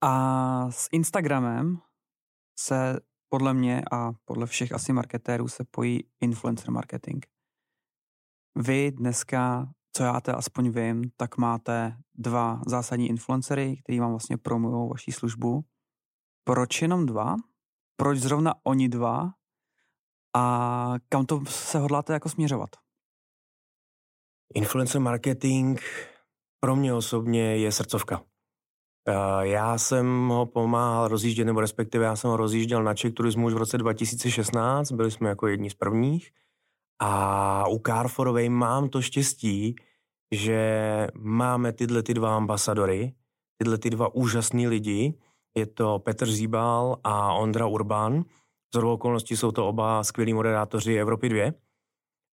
A 0.00 0.70
s 0.70 0.88
Instagramem 0.92 1.78
se 2.58 3.00
podle 3.28 3.54
mě 3.54 3.82
a 3.92 4.12
podle 4.24 4.46
všech 4.46 4.72
asi 4.72 4.92
marketérů 4.92 5.48
se 5.48 5.64
pojí 5.70 6.04
influencer 6.20 6.70
marketing. 6.70 7.24
Vy 8.56 8.90
dneska, 8.90 9.68
co 9.92 10.02
já 10.02 10.20
to 10.20 10.36
aspoň 10.36 10.70
vím, 10.70 11.10
tak 11.16 11.36
máte 11.36 11.96
dva 12.14 12.60
zásadní 12.66 13.08
influencery, 13.08 13.76
který 13.76 14.00
vám 14.00 14.10
vlastně 14.10 14.36
promují 14.36 14.90
vaši 14.90 15.12
službu. 15.12 15.64
Proč 16.44 16.82
jenom 16.82 17.06
dva? 17.06 17.36
proč 18.02 18.18
zrovna 18.18 18.54
oni 18.64 18.88
dva 18.88 19.30
a 20.36 20.94
kam 21.08 21.26
to 21.26 21.44
se 21.46 21.78
hodláte 21.78 22.12
jako 22.12 22.28
směřovat? 22.28 22.70
Influencer 24.54 25.00
marketing 25.00 25.80
pro 26.60 26.76
mě 26.76 26.94
osobně 26.94 27.56
je 27.56 27.72
srdcovka. 27.72 28.22
Já 29.40 29.78
jsem 29.78 30.28
ho 30.28 30.46
pomáhal 30.46 31.08
rozjíždět, 31.08 31.46
nebo 31.46 31.60
respektive 31.60 32.04
já 32.04 32.16
jsem 32.16 32.30
ho 32.30 32.36
rozjížděl 32.36 32.82
na 32.82 32.94
Czech 32.94 33.12
Turismu 33.12 33.46
už 33.46 33.54
v 33.54 33.56
roce 33.56 33.78
2016, 33.78 34.92
byli 34.92 35.10
jsme 35.10 35.28
jako 35.28 35.46
jedni 35.46 35.70
z 35.70 35.74
prvních. 35.74 36.30
A 37.04 37.68
u 37.68 37.78
Carforovej 37.78 38.48
mám 38.48 38.88
to 38.88 39.02
štěstí, 39.02 39.76
že 40.34 41.08
máme 41.18 41.72
tyhle 41.72 42.02
ty 42.02 42.14
dva 42.14 42.36
ambasadory, 42.36 43.14
tyhle 43.58 43.78
ty 43.78 43.90
dva 43.90 44.14
úžasný 44.14 44.68
lidi, 44.68 45.14
je 45.56 45.66
to 45.66 45.98
Petr 45.98 46.30
Zíbal 46.30 46.96
a 47.04 47.32
Ondra 47.32 47.66
Urban. 47.66 48.24
Z 48.74 48.78
okolností 48.78 49.36
jsou 49.36 49.52
to 49.52 49.68
oba 49.68 50.04
skvělí 50.04 50.34
moderátoři 50.34 50.96
Evropy 50.96 51.28
2. 51.28 51.52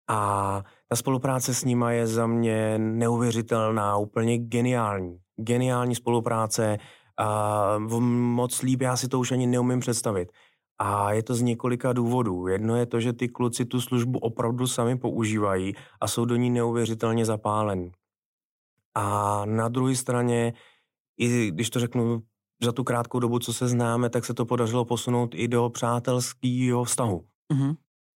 A 0.09 0.63
ta 0.87 0.95
spolupráce 0.95 1.53
s 1.53 1.63
nima 1.63 1.91
je 1.91 2.07
za 2.07 2.27
mě 2.27 2.77
neuvěřitelná, 2.77 3.97
úplně 3.97 4.37
geniální. 4.37 5.19
Geniální 5.35 5.95
spolupráce, 5.95 6.77
a 7.19 7.77
moc 7.77 8.61
líp, 8.61 8.81
já 8.81 8.97
si 8.97 9.07
to 9.07 9.19
už 9.19 9.31
ani 9.31 9.47
neumím 9.47 9.79
představit. 9.79 10.31
A 10.79 11.11
je 11.11 11.23
to 11.23 11.35
z 11.35 11.41
několika 11.41 11.93
důvodů. 11.93 12.47
Jedno 12.47 12.75
je 12.75 12.85
to, 12.85 12.99
že 12.99 13.13
ty 13.13 13.27
kluci 13.27 13.65
tu 13.65 13.81
službu 13.81 14.19
opravdu 14.19 14.67
sami 14.67 14.97
používají 14.97 15.73
a 16.01 16.07
jsou 16.07 16.25
do 16.25 16.35
ní 16.35 16.49
neuvěřitelně 16.49 17.25
zapálení. 17.25 17.91
A 18.95 19.45
na 19.45 19.67
druhé 19.67 19.95
straně, 19.95 20.53
i 21.19 21.51
když 21.51 21.69
to 21.69 21.79
řeknu 21.79 22.21
za 22.63 22.71
tu 22.71 22.83
krátkou 22.83 23.19
dobu, 23.19 23.39
co 23.39 23.53
se 23.53 23.67
známe, 23.67 24.09
tak 24.09 24.25
se 24.25 24.33
to 24.33 24.45
podařilo 24.45 24.85
posunout 24.85 25.35
i 25.35 25.47
do 25.47 25.69
přátelského 25.69 26.83
vztahu. 26.83 27.25
Mm-hmm. 27.53 27.75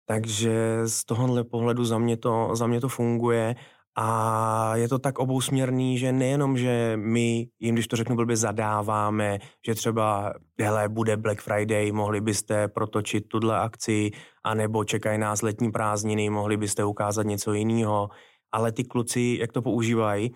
Takže 0.06 0.80
z 0.86 1.04
tohohle 1.04 1.44
pohledu 1.44 1.84
za 1.84 1.98
mě, 1.98 2.16
to, 2.16 2.50
za 2.52 2.66
mě 2.66 2.80
to 2.80 2.88
funguje 2.88 3.56
a 4.00 4.76
je 4.76 4.88
to 4.88 4.98
tak 4.98 5.18
obousměrný, 5.18 5.98
že 5.98 6.12
nejenom, 6.12 6.58
že 6.58 6.92
my 6.96 7.48
jim, 7.60 7.74
když 7.74 7.86
to 7.86 7.96
řeknu 7.96 8.16
blbě, 8.16 8.36
zadáváme, 8.36 9.38
že 9.66 9.74
třeba, 9.74 10.32
hele, 10.60 10.88
bude 10.88 11.16
Black 11.16 11.40
Friday, 11.40 11.92
mohli 11.92 12.20
byste 12.20 12.68
protočit 12.68 13.28
tuhle 13.28 13.58
akci, 13.58 14.10
anebo 14.44 14.84
čekají 14.84 15.18
nás 15.18 15.42
letní 15.42 15.72
prázdniny, 15.72 16.30
mohli 16.30 16.56
byste 16.56 16.84
ukázat 16.84 17.26
něco 17.26 17.52
jiného. 17.52 18.08
Ale 18.52 18.72
ty 18.72 18.84
kluci, 18.84 19.36
jak 19.40 19.52
to 19.52 19.62
používají, 19.62 20.34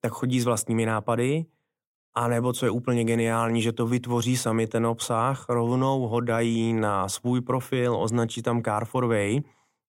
tak 0.00 0.12
chodí 0.12 0.40
s 0.40 0.44
vlastními 0.44 0.86
nápady, 0.86 1.44
a 2.14 2.28
nebo 2.28 2.52
co 2.52 2.66
je 2.66 2.70
úplně 2.70 3.04
geniální, 3.04 3.62
že 3.62 3.72
to 3.72 3.86
vytvoří 3.86 4.36
sami 4.36 4.66
ten 4.66 4.86
obsah, 4.86 5.48
rovnou 5.48 6.08
ho 6.08 6.20
dají 6.20 6.72
na 6.72 7.08
svůj 7.08 7.40
profil, 7.40 7.96
označí 7.96 8.42
tam 8.42 8.62
Car 8.62 8.84
for 8.84 9.06
Way 9.06 9.40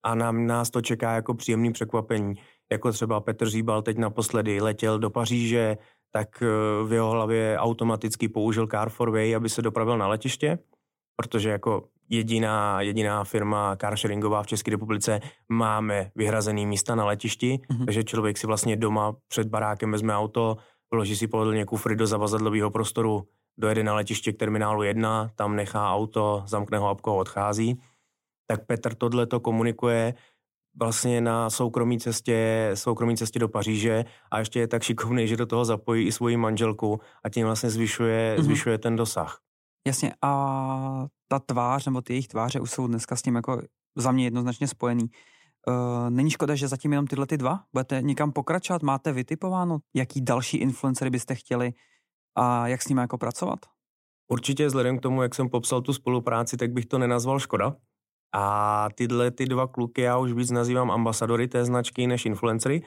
a 0.03 0.15
nám, 0.15 0.47
nás 0.47 0.69
to 0.69 0.81
čeká 0.81 1.13
jako 1.13 1.33
příjemný 1.33 1.71
překvapení. 1.71 2.35
Jako 2.71 2.91
třeba 2.91 3.19
Petr 3.19 3.49
Říbal 3.49 3.81
teď 3.81 3.97
naposledy 3.97 4.61
letěl 4.61 4.99
do 4.99 5.09
Paříže, 5.09 5.77
tak 6.11 6.43
eh, 6.43 6.47
v 6.87 6.93
jeho 6.93 7.11
hlavě 7.11 7.57
automaticky 7.59 8.27
použil 8.27 8.67
Car 8.67 8.89
for 8.89 9.09
Way, 9.09 9.35
aby 9.35 9.49
se 9.49 9.61
dopravil 9.61 9.97
na 9.97 10.07
letiště, 10.07 10.59
protože 11.15 11.49
jako 11.49 11.83
jediná, 12.09 12.81
jediná 12.81 13.23
firma 13.23 13.75
carsharingová 13.75 14.43
v 14.43 14.47
České 14.47 14.71
republice 14.71 15.19
máme 15.49 16.11
vyhrazený 16.15 16.65
místa 16.65 16.95
na 16.95 17.05
letišti, 17.05 17.59
mm-hmm. 17.59 17.85
takže 17.85 18.03
člověk 18.03 18.37
si 18.37 18.47
vlastně 18.47 18.75
doma 18.75 19.15
před 19.27 19.47
barákem 19.47 19.91
vezme 19.91 20.15
auto, 20.15 20.57
vloží 20.93 21.15
si 21.15 21.27
pohodlně 21.27 21.65
kufry 21.65 21.95
do 21.95 22.07
zavazadlového 22.07 22.71
prostoru, 22.71 23.27
dojede 23.57 23.83
na 23.83 23.95
letiště 23.95 24.33
k 24.33 24.37
terminálu 24.37 24.83
1, 24.83 25.31
tam 25.35 25.55
nechá 25.55 25.93
auto, 25.93 26.43
zamkne 26.45 26.77
ho 26.77 26.89
apko 26.89 27.11
a 27.11 27.13
odchází. 27.13 27.81
Tak 28.47 28.65
Petr 28.65 28.95
tohle 28.95 29.25
to 29.25 29.39
komunikuje 29.39 30.13
vlastně 30.79 31.21
na 31.21 31.49
soukromí 31.49 31.99
cestě, 31.99 32.71
soukromí 32.73 33.17
cestě 33.17 33.39
do 33.39 33.49
Paříže 33.49 34.05
a 34.31 34.39
ještě 34.39 34.59
je 34.59 34.67
tak 34.67 34.83
šikovný, 34.83 35.27
že 35.27 35.37
do 35.37 35.45
toho 35.45 35.65
zapojí 35.65 36.07
i 36.07 36.11
svoji 36.11 36.37
manželku 36.37 36.99
a 37.23 37.29
tím 37.29 37.45
vlastně 37.45 37.69
zvyšuje, 37.69 38.35
mm-hmm. 38.37 38.43
zvyšuje 38.43 38.77
ten 38.77 38.95
dosah. 38.95 39.39
Jasně 39.87 40.13
a 40.21 41.05
ta 41.27 41.39
tvář 41.39 41.85
nebo 41.85 42.01
ty 42.01 42.13
jejich 42.13 42.27
tváře 42.27 42.59
už 42.59 42.71
jsou 42.71 42.87
dneska 42.87 43.15
s 43.15 43.21
tím 43.21 43.35
jako 43.35 43.61
za 43.95 44.11
mě 44.11 44.23
jednoznačně 44.23 44.67
spojený. 44.67 45.09
Uh, 45.67 46.09
není 46.09 46.31
škoda, 46.31 46.55
že 46.55 46.67
zatím 46.67 46.91
jenom 46.91 47.07
tyhle 47.07 47.27
ty 47.27 47.37
dva? 47.37 47.59
Budete 47.73 48.01
někam 48.01 48.31
pokračovat? 48.31 48.83
Máte 48.83 49.11
vytipováno, 49.11 49.79
jaký 49.95 50.21
další 50.21 50.57
influencery 50.57 51.09
byste 51.09 51.35
chtěli 51.35 51.73
a 52.35 52.67
jak 52.67 52.81
s 52.81 52.87
nimi 52.87 53.01
jako 53.01 53.17
pracovat? 53.17 53.59
Určitě 54.27 54.67
vzhledem 54.67 54.97
k 54.97 55.01
tomu, 55.01 55.21
jak 55.21 55.35
jsem 55.35 55.49
popsal 55.49 55.81
tu 55.81 55.93
spolupráci, 55.93 56.57
tak 56.57 56.71
bych 56.71 56.85
to 56.85 56.97
nenazval 56.97 57.39
škoda. 57.39 57.75
A 58.33 58.87
tyhle 58.95 59.31
ty 59.31 59.45
dva 59.45 59.67
kluky 59.67 60.01
já 60.01 60.17
už 60.17 60.33
víc 60.33 60.51
nazývám 60.51 60.91
ambasadory 60.91 61.47
té 61.47 61.65
značky 61.65 62.07
než 62.07 62.25
influencery, 62.25 62.81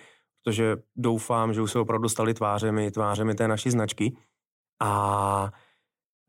protože 0.45 0.77
doufám, 0.97 1.55
že 1.55 1.63
už 1.63 1.73
se 1.73 1.79
opravdu 1.79 2.09
stali 2.09 2.35
tvářemi, 2.35 2.91
tvářemi 2.91 3.35
té 3.35 3.49
naší 3.49 3.71
značky. 3.71 4.17
A 4.83 5.53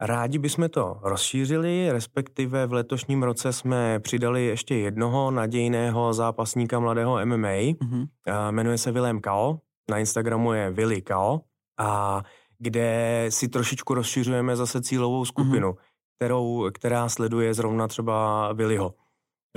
Rádi 0.01 0.37
bychom 0.37 0.69
to 0.69 0.99
rozšířili, 1.03 1.91
respektive 1.91 2.67
v 2.67 2.73
letošním 2.73 3.23
roce 3.23 3.53
jsme 3.53 3.99
přidali 3.99 4.45
ještě 4.45 4.75
jednoho 4.75 5.31
nadějného 5.31 6.13
zápasníka 6.13 6.79
mladého 6.79 7.25
MMA. 7.25 7.47
Mm-hmm. 7.47 8.07
Jmenuje 8.51 8.77
se 8.77 8.91
Willem 8.91 9.21
Kao, 9.21 9.59
na 9.89 9.97
Instagramu 9.97 10.53
je 10.53 10.71
Willy 10.71 11.01
Kao, 11.01 11.41
a 11.79 12.21
kde 12.59 13.25
si 13.29 13.47
trošičku 13.47 13.93
rozšiřujeme 13.93 14.55
zase 14.55 14.81
cílovou 14.81 15.25
skupinu, 15.25 15.71
mm-hmm. 15.71 15.83
kterou, 16.15 16.69
která 16.73 17.09
sleduje 17.09 17.53
zrovna 17.53 17.87
třeba 17.87 18.53
Willyho. 18.53 18.93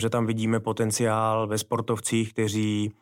Že 0.00 0.10
tam 0.10 0.26
vidíme 0.26 0.60
potenciál 0.60 1.46
ve 1.46 1.58
sportovcích, 1.58 2.32
kteří 2.32 2.92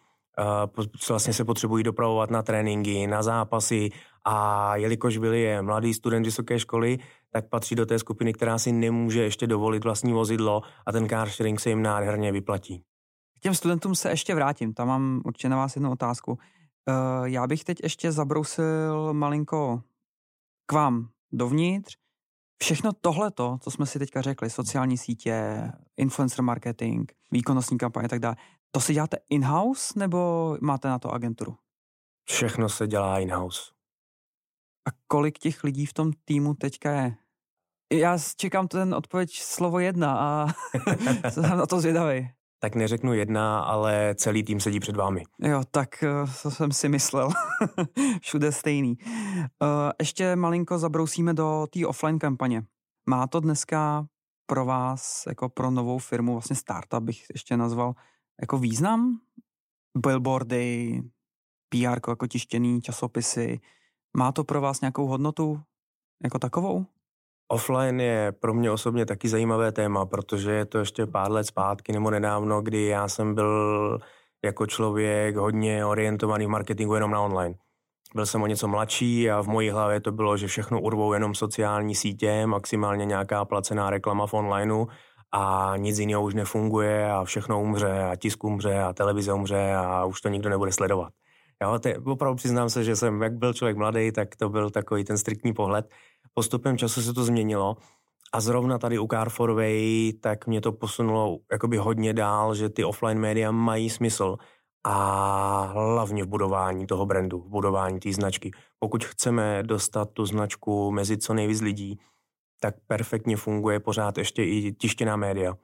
uh, 0.76 0.84
vlastně 1.08 1.32
se 1.32 1.44
potřebují 1.44 1.84
dopravovat 1.84 2.30
na 2.30 2.42
tréninky, 2.42 3.06
na 3.06 3.22
zápasy 3.22 3.88
a 4.24 4.76
jelikož 4.76 5.18
Willy 5.18 5.40
je 5.40 5.62
mladý 5.62 5.94
student 5.94 6.26
vysoké 6.26 6.58
školy, 6.58 6.98
tak 7.32 7.48
patří 7.48 7.74
do 7.74 7.86
té 7.86 7.98
skupiny, 7.98 8.32
která 8.32 8.58
si 8.58 8.72
nemůže 8.72 9.22
ještě 9.22 9.46
dovolit 9.46 9.84
vlastní 9.84 10.12
vozidlo 10.12 10.62
a 10.86 10.92
ten 10.92 11.08
car 11.08 11.28
sharing 11.28 11.60
se 11.60 11.68
jim 11.68 11.82
nádherně 11.82 12.32
vyplatí. 12.32 12.82
K 13.36 13.40
těm 13.40 13.54
studentům 13.54 13.94
se 13.94 14.10
ještě 14.10 14.34
vrátím, 14.34 14.74
tam 14.74 14.88
mám 14.88 15.22
určitě 15.24 15.48
na 15.48 15.56
vás 15.56 15.76
jednu 15.76 15.92
otázku. 15.92 16.32
Uh, 16.32 17.24
já 17.24 17.46
bych 17.46 17.64
teď 17.64 17.78
ještě 17.82 18.12
zabrousil 18.12 19.12
malinko 19.12 19.82
k 20.66 20.72
vám 20.72 21.08
dovnitř. 21.32 21.96
Všechno 22.62 22.92
tohleto, 22.92 23.58
co 23.60 23.70
jsme 23.70 23.86
si 23.86 23.98
teďka 23.98 24.22
řekli, 24.22 24.50
sociální 24.50 24.98
sítě, 24.98 25.62
influencer 25.96 26.42
marketing, 26.42 27.10
výkonnostní 27.30 27.78
kampaně 27.78 28.04
a 28.04 28.08
tak 28.08 28.18
dále, 28.18 28.36
to 28.70 28.80
si 28.80 28.94
děláte 28.94 29.16
in-house 29.30 29.98
nebo 29.98 30.56
máte 30.60 30.88
na 30.88 30.98
to 30.98 31.10
agenturu? 31.10 31.56
Všechno 32.28 32.68
se 32.68 32.86
dělá 32.86 33.18
in-house. 33.18 33.60
A 34.88 34.90
kolik 35.06 35.38
těch 35.38 35.64
lidí 35.64 35.86
v 35.86 35.92
tom 35.92 36.12
týmu 36.24 36.54
teďka 36.54 36.90
je? 36.92 37.14
Já 37.92 38.18
čekám 38.36 38.68
ten 38.68 38.94
odpověď 38.94 39.38
slovo 39.38 39.78
jedna 39.78 40.18
a 40.18 40.46
jsem 41.30 41.42
na 41.42 41.66
to 41.66 41.80
zvědavý. 41.80 42.30
Tak 42.60 42.74
neřeknu 42.74 43.14
jedna, 43.14 43.60
ale 43.60 44.14
celý 44.18 44.42
tým 44.42 44.60
sedí 44.60 44.80
před 44.80 44.96
vámi. 44.96 45.22
Jo, 45.42 45.62
tak 45.70 46.02
eh, 46.02 46.08
to 46.42 46.50
jsem 46.50 46.72
si 46.72 46.88
myslel. 46.88 47.30
Všude 48.20 48.52
stejný. 48.52 48.98
Eh, 49.06 49.92
ještě 50.00 50.36
malinko 50.36 50.78
zabrousíme 50.78 51.34
do 51.34 51.66
té 51.70 51.86
offline 51.86 52.18
kampaně. 52.18 52.62
Má 53.08 53.26
to 53.26 53.40
dneska 53.40 54.06
pro 54.46 54.64
vás, 54.64 55.24
jako 55.28 55.48
pro 55.48 55.70
novou 55.70 55.98
firmu, 55.98 56.32
vlastně 56.32 56.56
startup 56.56 57.02
bych 57.02 57.26
ještě 57.32 57.56
nazval, 57.56 57.94
jako 58.40 58.58
význam? 58.58 59.20
Billboardy, 59.96 61.02
PR 61.68 62.10
jako 62.10 62.26
tištěný 62.26 62.82
časopisy, 62.82 63.60
má 64.16 64.32
to 64.32 64.44
pro 64.44 64.60
vás 64.60 64.80
nějakou 64.80 65.06
hodnotu 65.06 65.60
jako 66.22 66.38
takovou? 66.38 66.86
Offline 67.50 68.00
je 68.00 68.32
pro 68.32 68.54
mě 68.54 68.70
osobně 68.70 69.06
taky 69.06 69.28
zajímavé 69.28 69.72
téma, 69.72 70.06
protože 70.06 70.52
je 70.52 70.64
to 70.64 70.78
ještě 70.78 71.06
pár 71.06 71.30
let 71.30 71.44
zpátky 71.44 71.92
nebo 71.92 72.10
nedávno, 72.10 72.62
kdy 72.62 72.86
já 72.86 73.08
jsem 73.08 73.34
byl 73.34 73.98
jako 74.44 74.66
člověk 74.66 75.36
hodně 75.36 75.84
orientovaný 75.84 76.46
v 76.46 76.48
marketingu 76.48 76.94
jenom 76.94 77.10
na 77.10 77.20
online. 77.20 77.54
Byl 78.14 78.26
jsem 78.26 78.42
o 78.42 78.46
něco 78.46 78.68
mladší 78.68 79.30
a 79.30 79.40
v 79.42 79.46
mojí 79.48 79.70
hlavě 79.70 80.00
to 80.00 80.12
bylo, 80.12 80.36
že 80.36 80.46
všechno 80.46 80.80
urvou 80.80 81.12
jenom 81.12 81.34
sociální 81.34 81.94
sítě, 81.94 82.46
maximálně 82.46 83.04
nějaká 83.04 83.44
placená 83.44 83.90
reklama 83.90 84.26
v 84.26 84.34
onlineu 84.34 84.86
a 85.32 85.72
nic 85.76 85.98
jiného 85.98 86.22
už 86.22 86.34
nefunguje 86.34 87.10
a 87.12 87.24
všechno 87.24 87.62
umře 87.62 88.02
a 88.02 88.16
tisk 88.16 88.44
umře 88.44 88.78
a 88.78 88.92
televize 88.92 89.32
umře 89.32 89.74
a 89.74 90.04
už 90.04 90.20
to 90.20 90.28
nikdo 90.28 90.50
nebude 90.50 90.72
sledovat. 90.72 91.12
Te, 91.80 91.98
opravdu 91.98 92.36
přiznám 92.36 92.70
se, 92.70 92.84
že 92.84 92.96
jsem, 92.96 93.22
jak 93.22 93.32
byl 93.32 93.54
člověk 93.54 93.76
mladý, 93.76 94.12
tak 94.12 94.36
to 94.36 94.48
byl 94.48 94.70
takový 94.70 95.04
ten 95.04 95.18
striktní 95.18 95.52
pohled. 95.52 95.90
Postupem 96.38 96.78
času 96.78 97.02
se 97.02 97.12
to 97.12 97.24
změnilo. 97.24 97.76
A 98.32 98.40
zrovna 98.40 98.78
tady 98.78 98.98
u 98.98 99.06
Carforway, 99.06 100.12
tak 100.20 100.46
mě 100.46 100.60
to 100.60 100.72
posunulo 100.72 101.38
jakoby 101.52 101.76
hodně 101.76 102.14
dál, 102.14 102.54
že 102.54 102.68
ty 102.68 102.84
offline 102.84 103.20
média 103.20 103.50
mají 103.50 103.90
smysl. 103.90 104.36
A 104.84 104.94
hlavně 105.72 106.24
v 106.24 106.26
budování 106.26 106.86
toho 106.86 107.06
brandu, 107.06 107.40
v 107.40 107.48
budování 107.48 108.00
té 108.00 108.12
značky. 108.12 108.50
Pokud 108.78 109.04
chceme 109.04 109.62
dostat 109.62 110.10
tu 110.12 110.26
značku 110.26 110.90
mezi 110.90 111.18
co 111.18 111.34
nejvíc 111.34 111.60
lidí, 111.60 112.00
tak 112.60 112.74
perfektně 112.86 113.36
funguje 113.36 113.80
pořád 113.80 114.18
ještě 114.18 114.44
i 114.44 114.72
tištěná 114.72 115.16
média, 115.16 115.54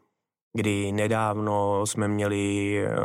kdy 0.57 0.93
nedávno 0.93 1.87
jsme 1.87 2.09
měli 2.09 2.79
eh, 2.87 2.97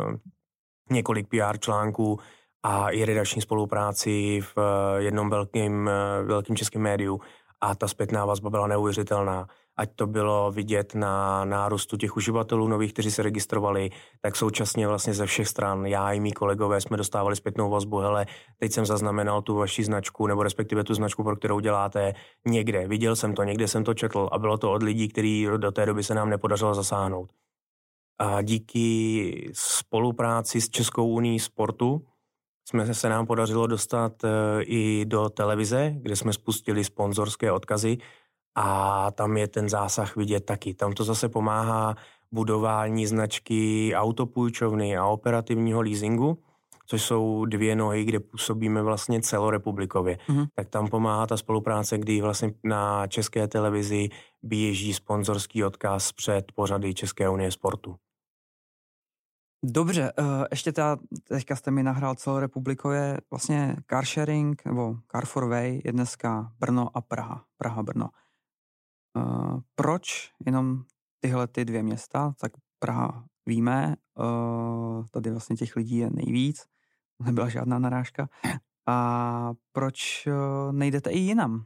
několik 0.90 1.28
PR 1.28 1.58
článků, 1.58 2.18
a 2.62 2.90
i 2.90 3.04
redakční 3.04 3.42
spolupráci 3.42 4.40
v 4.40 4.54
eh, 4.58 5.02
jednom 5.02 5.30
velkým, 5.30 5.88
eh, 5.88 6.22
velkým 6.24 6.56
českém 6.56 6.82
médiu 6.82 7.20
a 7.60 7.74
ta 7.74 7.88
zpětná 7.88 8.24
vazba 8.24 8.50
byla 8.50 8.66
neuvěřitelná. 8.66 9.46
Ať 9.76 9.90
to 9.94 10.06
bylo 10.06 10.52
vidět 10.52 10.94
na 10.94 11.44
nárůstu 11.44 11.96
těch 11.96 12.16
uživatelů 12.16 12.68
nových, 12.68 12.92
kteří 12.92 13.10
se 13.10 13.22
registrovali, 13.22 13.90
tak 14.20 14.36
současně 14.36 14.88
vlastně 14.88 15.14
ze 15.14 15.26
všech 15.26 15.48
stran, 15.48 15.86
já 15.86 16.12
i 16.12 16.20
mý 16.20 16.32
kolegové 16.32 16.80
jsme 16.80 16.96
dostávali 16.96 17.36
zpětnou 17.36 17.70
vazbu, 17.70 17.96
hele, 17.98 18.26
teď 18.58 18.72
jsem 18.72 18.86
zaznamenal 18.86 19.42
tu 19.42 19.54
vaši 19.54 19.84
značku, 19.84 20.26
nebo 20.26 20.42
respektive 20.42 20.84
tu 20.84 20.94
značku, 20.94 21.24
pro 21.24 21.36
kterou 21.36 21.60
děláte 21.60 22.12
někde. 22.46 22.88
Viděl 22.88 23.16
jsem 23.16 23.34
to, 23.34 23.42
někde 23.44 23.68
jsem 23.68 23.84
to 23.84 23.94
četl 23.94 24.28
a 24.32 24.38
bylo 24.38 24.58
to 24.58 24.72
od 24.72 24.82
lidí, 24.82 25.08
kteří 25.08 25.46
do 25.56 25.72
té 25.72 25.86
doby 25.86 26.04
se 26.04 26.14
nám 26.14 26.30
nepodařilo 26.30 26.74
zasáhnout. 26.74 27.32
A 28.18 28.42
díky 28.42 29.50
spolupráci 29.54 30.60
s 30.60 30.70
Českou 30.70 31.08
unii 31.08 31.40
sportu, 31.40 32.04
jsme 32.70 32.94
se 32.94 33.08
nám 33.08 33.26
podařilo 33.26 33.66
dostat 33.66 34.24
eh, 34.24 34.28
i 34.62 35.04
do 35.04 35.28
televize, 35.28 35.92
kde 35.96 36.16
jsme 36.16 36.32
spustili 36.32 36.84
sponzorské 36.84 37.52
odkazy 37.52 37.98
a 38.54 39.10
tam 39.10 39.36
je 39.36 39.48
ten 39.48 39.68
zásah 39.68 40.16
vidět 40.16 40.40
taky. 40.40 40.74
Tam 40.74 40.92
to 40.92 41.04
zase 41.04 41.28
pomáhá 41.28 41.96
budování 42.32 43.06
značky 43.06 43.92
autopůjčovny 43.94 44.96
a 44.96 45.06
operativního 45.06 45.80
leasingu, 45.80 46.38
což 46.86 47.02
jsou 47.02 47.44
dvě 47.44 47.76
nohy, 47.76 48.04
kde 48.04 48.20
působíme 48.20 48.82
vlastně 48.82 49.20
celorepublikově. 49.20 50.18
Mm-hmm. 50.28 50.46
Tak 50.54 50.68
tam 50.68 50.88
pomáhá 50.88 51.26
ta 51.26 51.36
spolupráce, 51.36 51.98
kdy 51.98 52.20
vlastně 52.20 52.52
na 52.64 53.06
české 53.06 53.48
televizi 53.48 54.08
běží 54.42 54.94
sponzorský 54.94 55.64
odkaz 55.64 56.12
před 56.12 56.52
pořady 56.54 56.94
České 56.94 57.28
unie 57.28 57.50
sportu. 57.50 57.96
Dobře, 59.64 60.12
uh, 60.18 60.44
ještě 60.50 60.72
ta, 60.72 60.98
teďka 61.24 61.56
jste 61.56 61.70
mi 61.70 61.82
nahrál 61.82 62.14
celorepublikově, 62.14 63.18
vlastně 63.30 63.76
car 63.90 64.06
sharing, 64.06 64.64
nebo 64.64 64.96
car 65.12 65.26
for 65.26 65.48
way 65.48 65.80
je 65.84 65.92
dneska 65.92 66.52
Brno 66.58 66.96
a 66.96 67.00
Praha, 67.00 67.44
Praha-Brno. 67.56 68.08
Uh, 69.16 69.60
proč 69.74 70.32
jenom 70.46 70.84
tyhle 71.20 71.46
ty 71.46 71.64
dvě 71.64 71.82
města, 71.82 72.34
tak 72.40 72.52
Praha 72.78 73.24
víme, 73.46 73.96
uh, 74.18 75.06
tady 75.10 75.30
vlastně 75.30 75.56
těch 75.56 75.76
lidí 75.76 75.96
je 75.96 76.10
nejvíc, 76.10 76.66
nebyla 77.24 77.48
žádná 77.48 77.78
narážka. 77.78 78.28
A 78.86 79.52
proč 79.72 80.26
uh, 80.26 80.72
nejdete 80.72 81.10
i 81.10 81.18
jinam? 81.18 81.64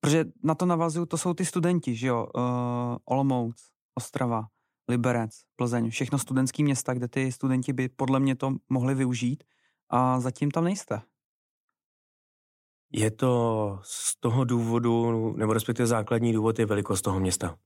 Protože 0.00 0.24
na 0.44 0.54
to 0.54 0.66
navazuju, 0.66 1.06
to 1.06 1.18
jsou 1.18 1.34
ty 1.34 1.44
studenti, 1.44 1.96
že 1.96 2.06
jo, 2.06 2.28
uh, 2.34 2.96
Olomouc, 3.04 3.70
Ostrava, 3.94 4.48
Liberec, 4.90 5.30
Plzeň, 5.56 5.90
všechno 5.90 6.18
studentský 6.18 6.64
města, 6.64 6.94
kde 6.94 7.08
ty 7.08 7.32
studenti 7.32 7.72
by 7.72 7.88
podle 7.88 8.20
mě 8.20 8.36
to 8.36 8.52
mohli 8.68 8.94
využít 8.94 9.44
a 9.90 10.20
zatím 10.20 10.50
tam 10.50 10.64
nejste. 10.64 11.00
Je 12.92 13.10
to 13.10 13.78
z 13.82 14.20
toho 14.20 14.44
důvodu, 14.44 15.32
nebo 15.36 15.52
respektive 15.52 15.86
základní 15.86 16.32
důvod 16.32 16.58
je 16.58 16.66
velikost 16.66 17.02
toho 17.02 17.20
města. 17.20 17.56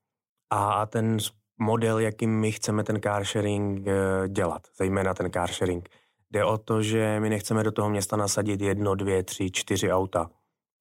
A 0.51 0.87
ten 0.87 1.17
model, 1.59 1.99
jakým 1.99 2.41
my 2.41 2.53
chceme 2.53 2.85
ten 2.85 3.01
car 3.01 3.25
sharing 3.25 3.87
eh, 3.87 4.29
dělat, 4.29 4.63
zejména 4.79 5.15
ten 5.15 5.31
car 5.33 5.53
sharing. 5.53 5.89
Jde 6.31 6.45
o 6.45 6.59
to, 6.59 6.83
že 6.83 7.21
my 7.21 7.31
nechceme 7.31 7.63
do 7.63 7.73
toho 7.73 7.91
města 7.91 8.17
nasadit 8.17 8.61
jedno, 8.61 8.95
dvě, 8.95 9.23
tři, 9.23 9.51
čtyři 9.51 9.93
auta 9.93 10.31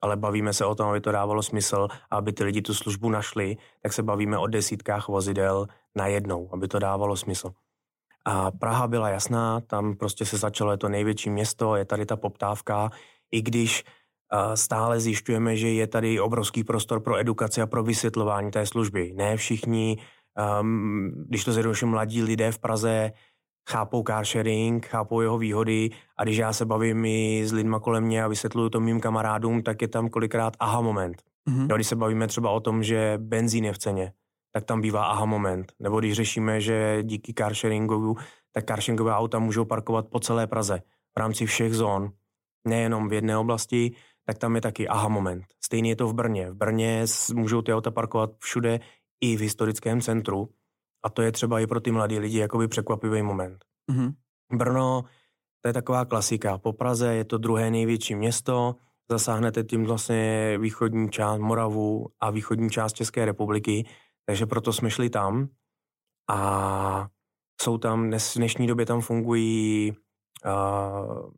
ale 0.04 0.18
bavíme 0.18 0.54
se 0.54 0.66
o 0.66 0.76
tom, 0.76 0.90
aby 0.90 1.02
to 1.02 1.12
dávalo 1.12 1.44
smysl 1.44 1.88
aby 2.12 2.34
ty 2.34 2.44
lidi 2.44 2.62
tu 2.62 2.74
službu 2.74 3.10
našli, 3.10 3.58
tak 3.82 3.94
se 3.94 4.04
bavíme 4.04 4.38
o 4.38 4.48
desítkách 4.48 5.08
vozidel 5.08 5.68
na 5.96 6.08
jednou, 6.08 6.50
aby 6.54 6.68
to 6.68 6.80
dávalo 6.80 7.18
smysl. 7.18 7.52
A 8.26 8.52
Praha 8.52 8.88
byla 8.88 9.10
jasná, 9.10 9.62
tam 9.62 9.96
prostě 9.96 10.26
se 10.26 10.38
začalo, 10.38 10.72
je 10.72 10.78
to 10.78 10.90
největší 10.90 11.30
město, 11.30 11.76
je 11.76 11.86
tady 11.86 12.06
ta 12.06 12.16
poptávka, 12.16 12.90
i 13.32 13.42
když 13.42 13.84
stále 14.56 15.00
zjišťujeme, 15.00 15.56
že 15.58 15.70
je 15.70 15.88
tady 15.88 16.20
obrovský 16.20 16.64
prostor 16.64 17.00
pro 17.00 17.18
edukaci 17.18 17.62
a 17.62 17.68
pro 17.68 17.84
vysvětlování 17.84 18.52
té 18.52 18.66
služby. 18.66 19.14
Ne 19.16 19.38
všichni, 19.38 19.98
um, 20.62 21.12
když 21.30 21.44
to 21.44 21.52
zjednoduším, 21.52 21.90
mladí 21.90 22.24
lidé 22.24 22.52
v 22.52 22.60
Praze 22.60 23.12
chápou 23.70 24.04
car 24.04 24.26
sharing, 24.26 24.86
chápou 24.86 25.22
jeho 25.22 25.38
výhody 25.38 25.90
a 26.18 26.24
když 26.24 26.38
já 26.38 26.54
se 26.54 26.66
bavím 26.66 27.06
i 27.06 27.44
s 27.46 27.52
lidma 27.52 27.80
kolem 27.80 28.04
mě 28.04 28.24
a 28.24 28.28
vysvětluju 28.28 28.70
to 28.70 28.80
mým 28.80 29.00
kamarádům, 29.00 29.64
tak 29.64 29.82
je 29.82 29.88
tam 29.88 30.10
kolikrát 30.10 30.54
aha 30.60 30.82
moment. 30.82 31.22
Mm-hmm. 31.50 31.70
Jo, 31.70 31.76
když 31.76 31.88
se 31.88 31.96
bavíme 31.96 32.28
třeba 32.28 32.50
o 32.50 32.60
tom, 32.60 32.84
že 32.84 33.18
benzín 33.18 33.66
je 33.66 33.74
v 33.74 33.78
ceně, 33.78 34.14
tak 34.56 34.66
tam 34.66 34.82
bývá 34.82 35.06
aha 35.06 35.26
moment. 35.26 35.72
Nebo 35.80 36.00
když 36.00 36.14
řešíme, 36.14 36.62
že 36.62 37.04
díky 37.04 37.34
car 37.34 37.54
sharingu, 37.54 38.18
tak 38.52 38.66
car 38.68 38.82
sharingové 38.82 39.14
auta 39.14 39.40
můžou 39.40 39.66
parkovat 39.66 40.08
po 40.08 40.20
celé 40.20 40.48
Praze 40.48 40.82
v 41.16 41.20
rámci 41.20 41.46
všech 41.46 41.74
zón, 41.74 42.12
nejenom 42.68 43.10
v 43.10 43.14
jedné 43.14 43.38
oblasti, 43.38 43.96
tak 44.26 44.38
tam 44.38 44.56
je 44.56 44.62
taky 44.62 44.88
aha 44.88 45.08
moment. 45.08 45.46
Stejně 45.64 45.92
je 45.92 45.96
to 45.96 46.08
v 46.08 46.14
Brně. 46.14 46.52
V 46.52 46.56
Brně 46.56 47.06
můžou 47.34 47.62
ty 47.62 47.74
auta 47.74 47.92
parkovat 47.92 48.30
všude 48.40 48.80
i 49.22 49.38
v 49.38 49.40
historickém 49.40 50.02
centru, 50.02 50.50
a 51.06 51.10
to 51.10 51.22
je 51.22 51.32
třeba 51.32 51.60
i 51.60 51.68
pro 51.68 51.80
ty 51.80 51.92
mladí 51.92 52.20
lidi 52.20 52.38
jakoby 52.38 52.68
překvapivý 52.68 53.22
moment. 53.22 53.66
Mm-hmm. 53.92 54.14
Brno, 54.54 55.04
to 55.62 55.70
je 55.70 55.74
taková 55.74 56.06
klasika. 56.06 56.58
Po 56.58 56.74
Praze 56.74 57.14
je 57.14 57.26
to 57.26 57.38
druhé 57.38 57.72
největší 57.72 58.16
město, 58.16 58.76
zasáhnete 59.12 59.64
tím 59.64 59.86
vlastně 59.86 60.58
východní 60.58 61.10
část 61.10 61.40
Moravu 61.40 62.08
a 62.20 62.30
východní 62.30 62.70
část 62.70 62.94
České 62.94 63.26
republiky, 63.26 63.86
takže 64.26 64.46
proto 64.46 64.74
jsme 64.74 64.90
šli 64.90 65.10
tam 65.10 65.50
a 66.30 67.08
jsou 67.62 67.78
tam, 67.78 68.08
dnes, 68.08 68.36
v 68.36 68.38
dnešní 68.38 68.68
době 68.68 68.86
tam 68.86 69.02
fungují 69.02 69.92
uh, 70.46 71.30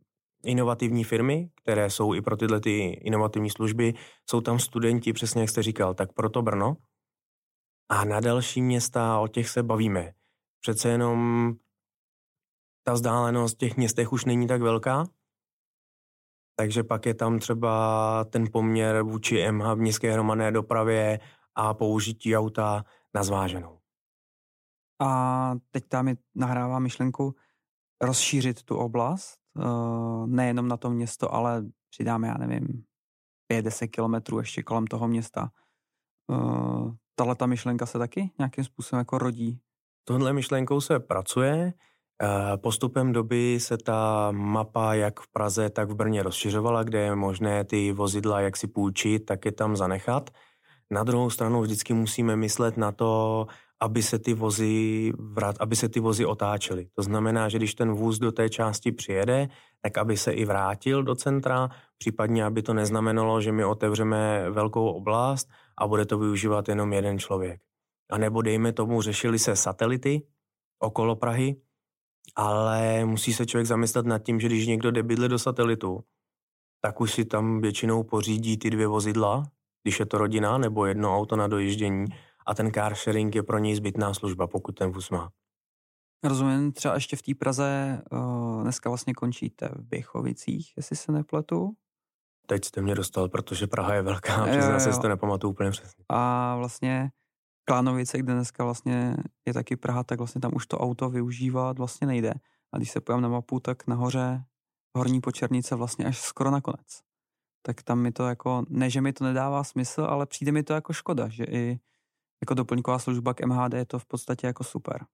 inovativní 0.44 1.04
firmy, 1.04 1.50
které 1.62 1.90
jsou 1.90 2.14
i 2.14 2.22
pro 2.22 2.36
tyhle 2.36 2.60
ty 2.60 2.88
inovativní 2.88 3.50
služby, 3.50 3.94
jsou 4.30 4.40
tam 4.40 4.58
studenti, 4.58 5.12
přesně 5.12 5.40
jak 5.40 5.50
jste 5.50 5.62
říkal, 5.62 5.94
tak 5.94 6.12
proto 6.12 6.42
Brno, 6.42 6.76
a 7.88 8.04
na 8.04 8.20
další 8.20 8.62
města, 8.62 9.18
o 9.18 9.28
těch 9.28 9.48
se 9.48 9.62
bavíme. 9.62 10.12
Přece 10.60 10.88
jenom 10.88 11.52
ta 12.82 12.92
vzdálenost 12.92 13.54
v 13.54 13.58
těch 13.58 13.76
městech 13.76 14.12
už 14.12 14.24
není 14.24 14.46
tak 14.46 14.62
velká, 14.62 15.06
takže 16.56 16.84
pak 16.84 17.06
je 17.06 17.14
tam 17.14 17.38
třeba 17.38 18.24
ten 18.24 18.44
poměr 18.52 19.02
vůči 19.02 19.52
MH 19.52 19.74
v 19.74 19.76
městské 19.76 20.12
hromadné 20.12 20.52
dopravě 20.52 21.20
a 21.56 21.74
použití 21.74 22.36
auta 22.36 22.84
na 23.14 23.22
zváženou. 23.22 23.78
A 25.00 25.52
teď 25.70 25.84
tam 25.88 26.04
mi 26.04 26.16
nahrává 26.34 26.78
myšlenku 26.78 27.34
rozšířit 28.02 28.62
tu 28.62 28.76
oblast, 28.76 29.38
eh, 29.58 29.62
nejenom 30.26 30.68
na 30.68 30.76
to 30.76 30.90
město, 30.90 31.34
ale 31.34 31.64
přidáme, 31.90 32.28
já 32.28 32.34
nevím, 32.34 32.84
50 33.48 33.88
kilometrů 33.88 34.38
ještě 34.38 34.62
kolem 34.62 34.86
toho 34.86 35.08
města. 35.08 35.50
Eh, 36.32 36.90
tahle 37.14 37.34
ta 37.34 37.46
myšlenka 37.46 37.86
se 37.86 37.98
taky 37.98 38.30
nějakým 38.38 38.64
způsobem 38.64 38.98
jako 38.98 39.18
rodí? 39.18 39.60
Tohle 40.04 40.32
myšlenkou 40.32 40.80
se 40.80 41.00
pracuje. 41.00 41.72
Eh, 42.22 42.56
postupem 42.56 43.12
doby 43.12 43.60
se 43.60 43.78
ta 43.78 44.30
mapa 44.32 44.94
jak 44.94 45.20
v 45.20 45.28
Praze, 45.28 45.70
tak 45.70 45.90
v 45.90 45.94
Brně 45.94 46.22
rozšiřovala, 46.22 46.82
kde 46.82 47.00
je 47.00 47.14
možné 47.14 47.64
ty 47.64 47.92
vozidla 47.92 48.40
jak 48.40 48.56
si 48.56 48.66
půjčit, 48.66 49.26
tak 49.26 49.44
je 49.44 49.52
tam 49.52 49.76
zanechat. 49.76 50.30
Na 50.90 51.04
druhou 51.04 51.30
stranu 51.30 51.62
vždycky 51.62 51.94
musíme 51.94 52.36
myslet 52.36 52.76
na 52.76 52.92
to, 52.92 53.46
aby 53.80 54.02
se 54.02 54.18
ty 54.18 54.34
vozy, 54.34 55.12
vrát, 55.18 55.56
aby 55.60 55.76
se 55.76 55.88
ty 55.88 56.00
vozy 56.00 56.26
otáčely. 56.26 56.88
To 56.94 57.02
znamená, 57.02 57.48
že 57.48 57.58
když 57.58 57.74
ten 57.74 57.92
vůz 57.92 58.18
do 58.18 58.32
té 58.32 58.48
části 58.48 58.92
přijede, 58.92 59.48
tak 59.82 59.98
aby 59.98 60.16
se 60.16 60.32
i 60.32 60.44
vrátil 60.44 61.02
do 61.02 61.14
centra, 61.14 61.68
případně 61.98 62.44
aby 62.44 62.62
to 62.62 62.74
neznamenalo, 62.74 63.40
že 63.40 63.52
my 63.52 63.64
otevřeme 63.64 64.50
velkou 64.50 64.88
oblast 64.88 65.48
a 65.78 65.86
bude 65.86 66.06
to 66.06 66.18
využívat 66.18 66.68
jenom 66.68 66.92
jeden 66.92 67.18
člověk. 67.18 67.60
A 68.10 68.18
nebo 68.18 68.42
dejme 68.42 68.72
tomu, 68.72 69.02
řešili 69.02 69.38
se 69.38 69.56
satelity 69.56 70.22
okolo 70.78 71.16
Prahy, 71.16 71.56
ale 72.36 73.04
musí 73.04 73.32
se 73.32 73.46
člověk 73.46 73.66
zamyslet 73.66 74.06
nad 74.06 74.18
tím, 74.18 74.40
že 74.40 74.46
když 74.46 74.66
někdo 74.66 74.90
jde 74.90 75.02
bydle 75.02 75.28
do 75.28 75.38
satelitu, 75.38 76.00
tak 76.80 77.00
už 77.00 77.12
si 77.12 77.24
tam 77.24 77.60
většinou 77.60 78.02
pořídí 78.02 78.58
ty 78.58 78.70
dvě 78.70 78.86
vozidla, 78.86 79.42
když 79.86 80.00
je 80.00 80.06
to 80.06 80.18
rodina, 80.18 80.58
nebo 80.58 80.86
jedno 80.86 81.16
auto 81.16 81.36
na 81.36 81.46
dojíždění 81.46 82.04
a 82.46 82.54
ten 82.54 82.72
car 82.72 82.94
sharing 82.94 83.34
je 83.34 83.42
pro 83.42 83.58
něj 83.58 83.74
zbytná 83.74 84.14
služba, 84.14 84.46
pokud 84.46 84.72
ten 84.72 84.90
vůz 84.90 85.10
má. 85.10 85.30
Rozumím, 86.24 86.72
třeba 86.72 86.94
ještě 86.94 87.16
v 87.16 87.22
té 87.22 87.34
Praze 87.34 88.02
uh, 88.12 88.62
dneska 88.62 88.90
vlastně 88.90 89.14
končíte 89.14 89.68
v 89.68 89.82
Běchovicích, 89.82 90.72
jestli 90.76 90.96
se 90.96 91.12
nepletu. 91.12 91.72
Teď 92.46 92.64
jste 92.64 92.82
mě 92.82 92.94
dostal, 92.94 93.28
protože 93.28 93.66
Praha 93.66 93.94
je 93.94 94.02
velká 94.02 94.34
a 94.34 94.46
přiznám 94.46 94.80
se, 94.80 95.00
to 95.00 95.08
nepamatuju 95.08 95.50
úplně 95.50 95.70
přesně. 95.70 96.04
A 96.08 96.56
vlastně 96.56 97.10
Klánovice, 97.64 98.18
kde 98.18 98.32
dneska 98.32 98.64
vlastně 98.64 99.16
je 99.46 99.54
taky 99.54 99.76
Praha, 99.76 100.04
tak 100.04 100.18
vlastně 100.18 100.40
tam 100.40 100.52
už 100.54 100.66
to 100.66 100.78
auto 100.78 101.10
využívat 101.10 101.78
vlastně 101.78 102.06
nejde. 102.06 102.34
A 102.72 102.76
když 102.76 102.90
se 102.90 103.00
pojím 103.00 103.20
na 103.20 103.28
mapu, 103.28 103.60
tak 103.60 103.86
nahoře 103.86 104.44
horní 104.96 105.20
počernice 105.20 105.74
vlastně 105.74 106.04
až 106.04 106.20
skoro 106.20 106.50
na 106.50 106.60
konec. 106.60 107.05
Tak 107.66 107.82
tam 107.82 107.98
mi 107.98 108.12
to 108.12 108.28
jako, 108.28 108.62
ne, 108.68 108.90
že 108.90 109.00
mi 109.00 109.12
to 109.12 109.24
nedává 109.24 109.64
smysl, 109.64 110.02
ale 110.02 110.26
přijde 110.26 110.52
mi 110.52 110.62
to 110.62 110.72
jako 110.72 110.92
škoda, 110.92 111.28
že 111.28 111.44
i 111.44 111.78
jako 112.42 112.54
doplňková 112.54 112.98
služba 112.98 113.34
k 113.34 113.46
MHD 113.46 113.74
je 113.74 113.86
to 113.86 113.98
v 113.98 114.06
podstatě 114.06 114.46
jako 114.46 114.64
super. 114.64 115.04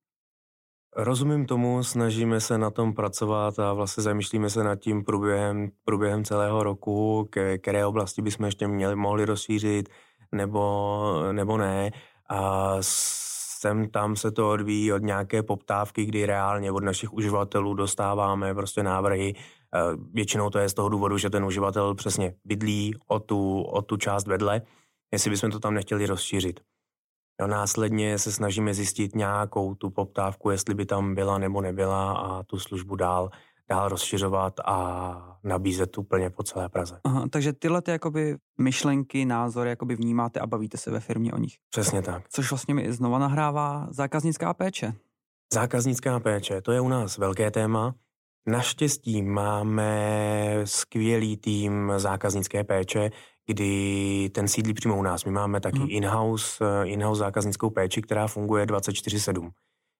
Rozumím 0.95 1.45
tomu, 1.45 1.83
snažíme 1.83 2.41
se 2.41 2.57
na 2.57 2.69
tom 2.69 2.93
pracovat 2.93 3.59
a 3.59 3.73
vlastně 3.73 4.03
zamýšlíme 4.03 4.49
se 4.49 4.63
nad 4.63 4.75
tím 4.75 5.03
průběhem, 5.03 5.71
průběhem 5.83 6.23
celého 6.25 6.63
roku, 6.63 7.27
ke, 7.29 7.57
které 7.57 7.85
oblasti 7.85 8.21
bychom 8.21 8.45
ještě 8.45 8.67
měli, 8.67 8.95
mohli 8.95 9.25
rozšířit 9.25 9.89
nebo, 10.31 11.31
nebo 11.31 11.57
ne. 11.57 11.91
A 12.29 12.75
sem 12.81 13.89
tam 13.89 14.15
se 14.15 14.31
to 14.31 14.49
odvíjí 14.49 14.93
od 14.93 15.01
nějaké 15.01 15.43
poptávky, 15.43 16.05
kdy 16.05 16.25
reálně 16.25 16.71
od 16.71 16.83
našich 16.83 17.13
uživatelů 17.13 17.73
dostáváme 17.73 18.53
prostě 18.53 18.83
návrhy. 18.83 19.33
Většinou 20.13 20.49
to 20.49 20.59
je 20.59 20.69
z 20.69 20.73
toho 20.73 20.89
důvodu, 20.89 21.17
že 21.17 21.29
ten 21.29 21.45
uživatel 21.45 21.95
přesně 21.95 22.35
bydlí 22.45 22.95
o 23.07 23.19
tu, 23.19 23.61
o 23.61 23.81
tu 23.81 23.97
část 23.97 24.27
vedle, 24.27 24.61
jestli 25.13 25.29
bychom 25.29 25.51
to 25.51 25.59
tam 25.59 25.73
nechtěli 25.73 26.05
rozšířit. 26.05 26.59
Jo, 27.41 27.47
následně 27.47 28.19
se 28.19 28.31
snažíme 28.31 28.73
zjistit 28.73 29.15
nějakou 29.15 29.75
tu 29.75 29.89
poptávku, 29.89 30.49
jestli 30.49 30.73
by 30.73 30.85
tam 30.85 31.15
byla 31.15 31.37
nebo 31.37 31.61
nebyla 31.61 32.11
a 32.11 32.43
tu 32.43 32.59
službu 32.59 32.95
dál, 32.95 33.29
dál 33.69 33.89
rozšiřovat 33.89 34.59
a 34.65 35.39
nabízet 35.43 35.97
úplně 35.97 36.29
po 36.29 36.43
celé 36.43 36.69
Praze. 36.69 36.99
Aha, 37.03 37.27
takže 37.29 37.53
tyhle 37.53 37.81
ty 37.81 37.91
jakoby 37.91 38.37
myšlenky, 38.59 39.25
názory 39.25 39.69
jakoby 39.69 39.95
vnímáte 39.95 40.39
a 40.39 40.47
bavíte 40.47 40.77
se 40.77 40.91
ve 40.91 40.99
firmě 40.99 41.33
o 41.33 41.37
nich. 41.37 41.53
Přesně 41.69 42.01
tak. 42.01 42.29
Což 42.29 42.51
vlastně 42.51 42.73
mi 42.73 42.93
znova 42.93 43.19
nahrává 43.19 43.87
zákaznická 43.89 44.53
péče. 44.53 44.93
Zákaznická 45.53 46.19
péče, 46.19 46.61
to 46.61 46.71
je 46.71 46.81
u 46.81 46.89
nás 46.89 47.17
velké 47.17 47.51
téma. 47.51 47.95
Naštěstí 48.47 49.21
máme 49.21 50.61
skvělý 50.63 51.37
tým 51.37 51.93
zákaznické 51.97 52.63
péče, 52.63 53.11
kdy 53.45 54.29
ten 54.33 54.47
sídlí 54.47 54.73
přímo 54.73 54.97
u 54.97 55.01
nás. 55.01 55.25
My 55.25 55.31
máme 55.31 55.61
taky 55.61 55.79
hmm. 55.79 55.87
in-house, 55.89 56.65
in-house 56.83 57.19
zákaznickou 57.19 57.69
péči, 57.69 58.01
která 58.01 58.27
funguje 58.27 58.65
24-7. 58.65 59.49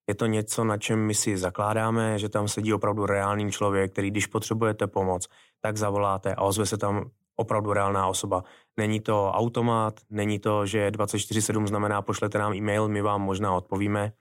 Je 0.08 0.16
to 0.16 0.26
něco, 0.26 0.64
na 0.64 0.78
čem 0.78 1.00
my 1.00 1.16
si 1.16 1.38
zakládáme, 1.38 2.20
že 2.20 2.30
tam 2.30 2.48
sedí 2.48 2.74
opravdu 2.74 3.06
reálný 3.06 3.52
člověk, 3.52 3.92
který 3.92 4.12
když 4.12 4.28
potřebujete 4.28 4.88
pomoc, 4.88 5.28
tak 5.62 5.78
zavoláte 5.78 6.36
a 6.36 6.42
ozve 6.42 6.66
se 6.66 6.78
tam 6.78 7.10
opravdu 7.36 7.74
reálná 7.74 8.08
osoba. 8.08 8.44
Není 8.78 9.00
to 9.00 9.32
automat, 9.32 10.00
není 10.10 10.40
to, 10.40 10.66
že 10.66 10.92
24-7 10.92 11.68
znamená 11.68 12.02
pošlete 12.02 12.38
nám 12.38 12.54
e-mail, 12.54 12.88
my 12.88 13.02
vám 13.02 13.22
možná 13.22 13.56
odpovíme. 13.56 14.14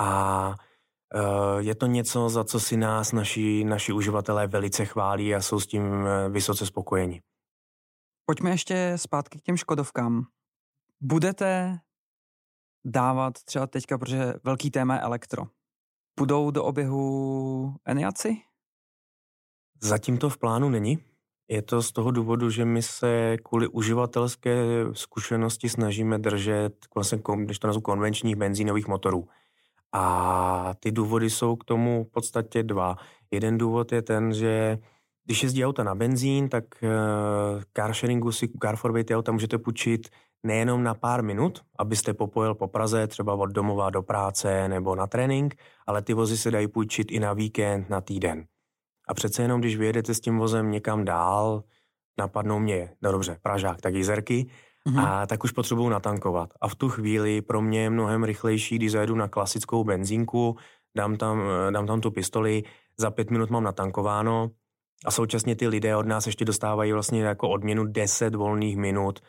A 0.00 0.54
je 1.58 1.74
to 1.74 1.86
něco, 1.86 2.28
za 2.28 2.44
co 2.44 2.60
si 2.60 2.76
nás 2.76 3.12
naši, 3.12 3.64
naši 3.64 3.92
uživatelé 3.92 4.46
velice 4.46 4.84
chválí 4.84 5.34
a 5.34 5.40
jsou 5.40 5.60
s 5.60 5.66
tím 5.66 6.06
e, 6.06 6.28
vysoce 6.28 6.66
spokojeni. 6.66 7.22
Pojďme 8.26 8.50
ještě 8.50 8.92
zpátky 8.96 9.38
k 9.38 9.42
těm 9.42 9.56
Škodovkám. 9.56 10.26
Budete 11.00 11.78
dávat 12.84 13.42
třeba 13.44 13.66
teďka, 13.66 13.98
protože 13.98 14.34
velký 14.44 14.70
téma 14.70 14.94
je 14.94 15.00
elektro. 15.00 15.42
Budou 16.18 16.50
do 16.50 16.64
oběhu 16.64 17.74
Eniaci? 17.84 18.36
Zatím 19.82 20.18
to 20.18 20.30
v 20.30 20.38
plánu 20.38 20.68
není. 20.68 20.98
Je 21.48 21.62
to 21.62 21.82
z 21.82 21.92
toho 21.92 22.10
důvodu, 22.10 22.50
že 22.50 22.64
my 22.64 22.82
se 22.82 23.36
kvůli 23.44 23.68
uživatelské 23.68 24.54
zkušenosti 24.92 25.68
snažíme 25.68 26.18
držet 26.18 26.86
vlastně, 26.94 27.22
když 27.36 27.58
to 27.58 27.66
nazvu, 27.66 27.82
konvenčních 27.82 28.36
benzínových 28.36 28.88
motorů. 28.88 29.28
A 29.92 30.74
ty 30.80 30.92
důvody 30.92 31.30
jsou 31.30 31.56
k 31.56 31.64
tomu 31.64 32.04
v 32.04 32.10
podstatě 32.10 32.62
dva. 32.62 32.96
Jeden 33.30 33.58
důvod 33.58 33.92
je 33.92 34.02
ten, 34.02 34.34
že 34.34 34.78
když 35.24 35.42
jezdí 35.42 35.64
auta 35.64 35.84
na 35.84 35.94
benzín, 35.94 36.48
tak 36.48 36.64
uh, 36.82 37.62
car 37.76 37.94
sharingu 37.94 38.32
si 38.32 38.48
car 38.62 38.76
for 38.76 39.04
auta 39.14 39.32
můžete 39.32 39.58
půjčit 39.58 40.08
nejenom 40.42 40.82
na 40.82 40.94
pár 40.94 41.22
minut, 41.22 41.60
abyste 41.78 42.14
popojil 42.14 42.54
po 42.54 42.68
Praze, 42.68 43.06
třeba 43.06 43.34
od 43.34 43.46
domova 43.46 43.90
do 43.90 44.02
práce 44.02 44.68
nebo 44.68 44.94
na 44.94 45.06
trénink, 45.06 45.54
ale 45.86 46.02
ty 46.02 46.14
vozy 46.14 46.36
se 46.36 46.50
dají 46.50 46.68
půjčit 46.68 47.12
i 47.12 47.20
na 47.20 47.32
víkend, 47.32 47.90
na 47.90 48.00
týden. 48.00 48.44
A 49.08 49.14
přece 49.14 49.42
jenom, 49.42 49.60
když 49.60 49.76
vyjedete 49.76 50.14
s 50.14 50.20
tím 50.20 50.38
vozem 50.38 50.70
někam 50.70 51.04
dál, 51.04 51.62
napadnou 52.18 52.58
mě, 52.58 52.94
no 53.02 53.12
dobře, 53.12 53.38
Pražák, 53.42 53.80
tak 53.80 53.94
jizerky, 53.94 54.50
mm-hmm. 54.88 55.06
a 55.06 55.26
tak 55.26 55.44
už 55.44 55.52
potřebuju 55.52 55.88
natankovat. 55.88 56.50
A 56.60 56.68
v 56.68 56.74
tu 56.74 56.88
chvíli 56.88 57.42
pro 57.42 57.62
mě 57.62 57.82
je 57.82 57.90
mnohem 57.90 58.24
rychlejší, 58.24 58.76
když 58.76 58.92
zajedu 58.92 59.14
na 59.14 59.28
klasickou 59.28 59.84
benzínku, 59.84 60.56
dám 60.96 61.16
tam, 61.16 61.42
dám 61.70 61.86
tam 61.86 62.00
tu 62.00 62.10
pistoli, 62.10 62.62
za 62.98 63.10
pět 63.10 63.30
minut 63.30 63.50
mám 63.50 63.64
natankováno 63.64 64.50
a 65.04 65.10
současně 65.10 65.56
ty 65.56 65.68
lidé 65.68 65.96
od 65.96 66.06
nás 66.06 66.26
ještě 66.26 66.44
dostávají 66.44 66.92
vlastně 66.92 67.22
jako 67.22 67.48
odměnu 67.48 67.84
10 67.84 68.34
volných 68.34 68.76
minut, 68.76 69.20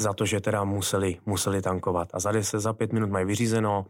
za 0.00 0.12
to, 0.12 0.26
že 0.26 0.40
teda 0.40 0.64
museli, 0.64 1.18
museli 1.26 1.62
tankovat. 1.62 2.08
A 2.14 2.20
za 2.20 2.32
10, 2.32 2.60
za 2.60 2.72
5 2.72 2.92
minut 2.92 3.10
mají 3.10 3.26
vyřízeno 3.26 3.86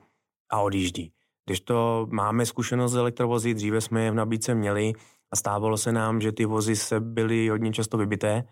a 0.51 0.61
odjíždí. 0.61 1.13
Když 1.47 1.61
to 1.61 2.07
máme 2.11 2.47
zkušenost 2.47 2.93
s 2.93 2.97
elektrovozy, 2.97 3.55
dříve 3.55 3.81
jsme 3.81 4.05
je 4.05 4.11
v 4.11 4.15
nabídce 4.15 4.55
měli 4.55 4.93
a 5.33 5.37
stávalo 5.37 5.77
se 5.77 5.93
nám, 5.93 6.21
že 6.21 6.33
ty 6.33 6.45
vozy 6.45 6.77
se 6.77 7.01
byly 7.01 7.49
hodně 7.49 7.73
často 7.73 7.97
vybité 7.97 8.45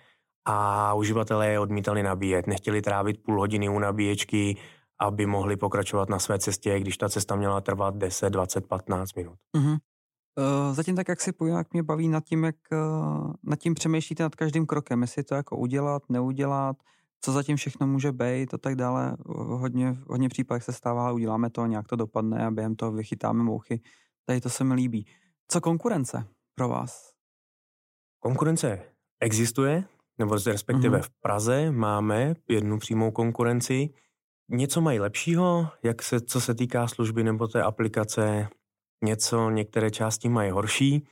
a 0.44 0.94
uživatelé 0.94 1.48
je 1.48 1.58
odmítali 1.58 2.02
nabíjet. 2.02 2.46
Nechtěli 2.46 2.82
trávit 2.82 3.22
půl 3.22 3.40
hodiny 3.40 3.68
u 3.68 3.78
nabíječky, 3.78 4.56
aby 5.00 5.26
mohli 5.26 5.56
pokračovat 5.56 6.08
na 6.08 6.18
své 6.18 6.38
cestě, 6.38 6.80
když 6.80 6.96
ta 6.96 7.08
cesta 7.08 7.36
měla 7.36 7.60
trvat 7.60 7.96
10, 7.96 8.30
20, 8.30 8.66
15 8.66 9.14
minut. 9.14 9.38
Uh-huh. 9.56 9.78
Uh, 10.38 10.74
zatím 10.74 10.96
tak, 10.96 11.08
jak 11.08 11.20
si 11.20 11.32
pojím, 11.32 11.54
jak 11.54 11.72
mě 11.72 11.82
baví 11.82 12.08
nad 12.08 12.24
tím, 12.24 12.44
jak 12.44 12.56
uh, 12.72 13.32
nad 13.42 13.58
tím 13.58 13.74
přemýšlíte 13.74 14.22
nad 14.22 14.34
každým 14.34 14.66
krokem, 14.66 15.02
jestli 15.02 15.22
to 15.22 15.34
jako 15.34 15.56
udělat, 15.56 16.02
neudělat, 16.08 16.76
co 17.20 17.32
zatím 17.32 17.56
všechno 17.56 17.86
může 17.86 18.12
být 18.12 18.54
a 18.54 18.58
tak 18.58 18.76
dále. 18.76 19.16
Hodně, 19.36 19.96
hodně 20.08 20.28
případech 20.28 20.62
se 20.62 20.72
stává, 20.72 21.12
uděláme 21.12 21.50
to, 21.50 21.66
nějak 21.66 21.88
to 21.88 21.96
dopadne 21.96 22.46
a 22.46 22.50
během 22.50 22.76
toho 22.76 22.92
vychytáme 22.92 23.42
mouchy. 23.42 23.80
Tady 24.26 24.40
to 24.40 24.50
se 24.50 24.64
mi 24.64 24.74
líbí. 24.74 25.06
Co 25.48 25.60
konkurence 25.60 26.24
pro 26.54 26.68
vás? 26.68 27.12
Konkurence 28.20 28.82
existuje, 29.20 29.84
nebo 30.18 30.36
respektive 30.46 30.98
mm-hmm. 30.98 31.02
v 31.02 31.10
Praze 31.20 31.70
máme 31.70 32.34
jednu 32.48 32.78
přímou 32.78 33.10
konkurenci. 33.10 33.90
Něco 34.48 34.80
mají 34.80 35.00
lepšího, 35.00 35.68
jak 35.82 36.02
se, 36.02 36.20
co 36.20 36.40
se 36.40 36.54
týká 36.54 36.88
služby 36.88 37.24
nebo 37.24 37.48
té 37.48 37.62
aplikace, 37.62 38.48
něco, 39.04 39.50
některé 39.50 39.90
části 39.90 40.28
mají 40.28 40.50
horší. 40.50 41.06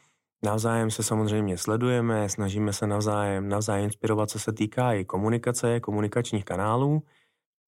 Navzájem 0.44 0.90
se 0.90 1.02
samozřejmě 1.02 1.58
sledujeme, 1.58 2.28
snažíme 2.28 2.72
se 2.72 2.86
navzájem, 2.86 3.48
navzájem 3.48 3.84
inspirovat, 3.84 4.30
co 4.30 4.38
se 4.38 4.52
týká 4.52 4.92
i 4.92 5.04
komunikace, 5.04 5.80
komunikačních 5.80 6.44
kanálů. 6.44 7.02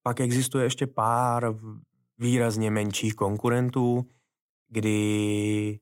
Pak 0.02 0.20
existuje 0.20 0.64
ještě 0.64 0.86
pár 0.86 1.54
výrazně 2.18 2.70
menších 2.70 3.14
konkurentů, 3.14 4.06
kdy 4.68 5.78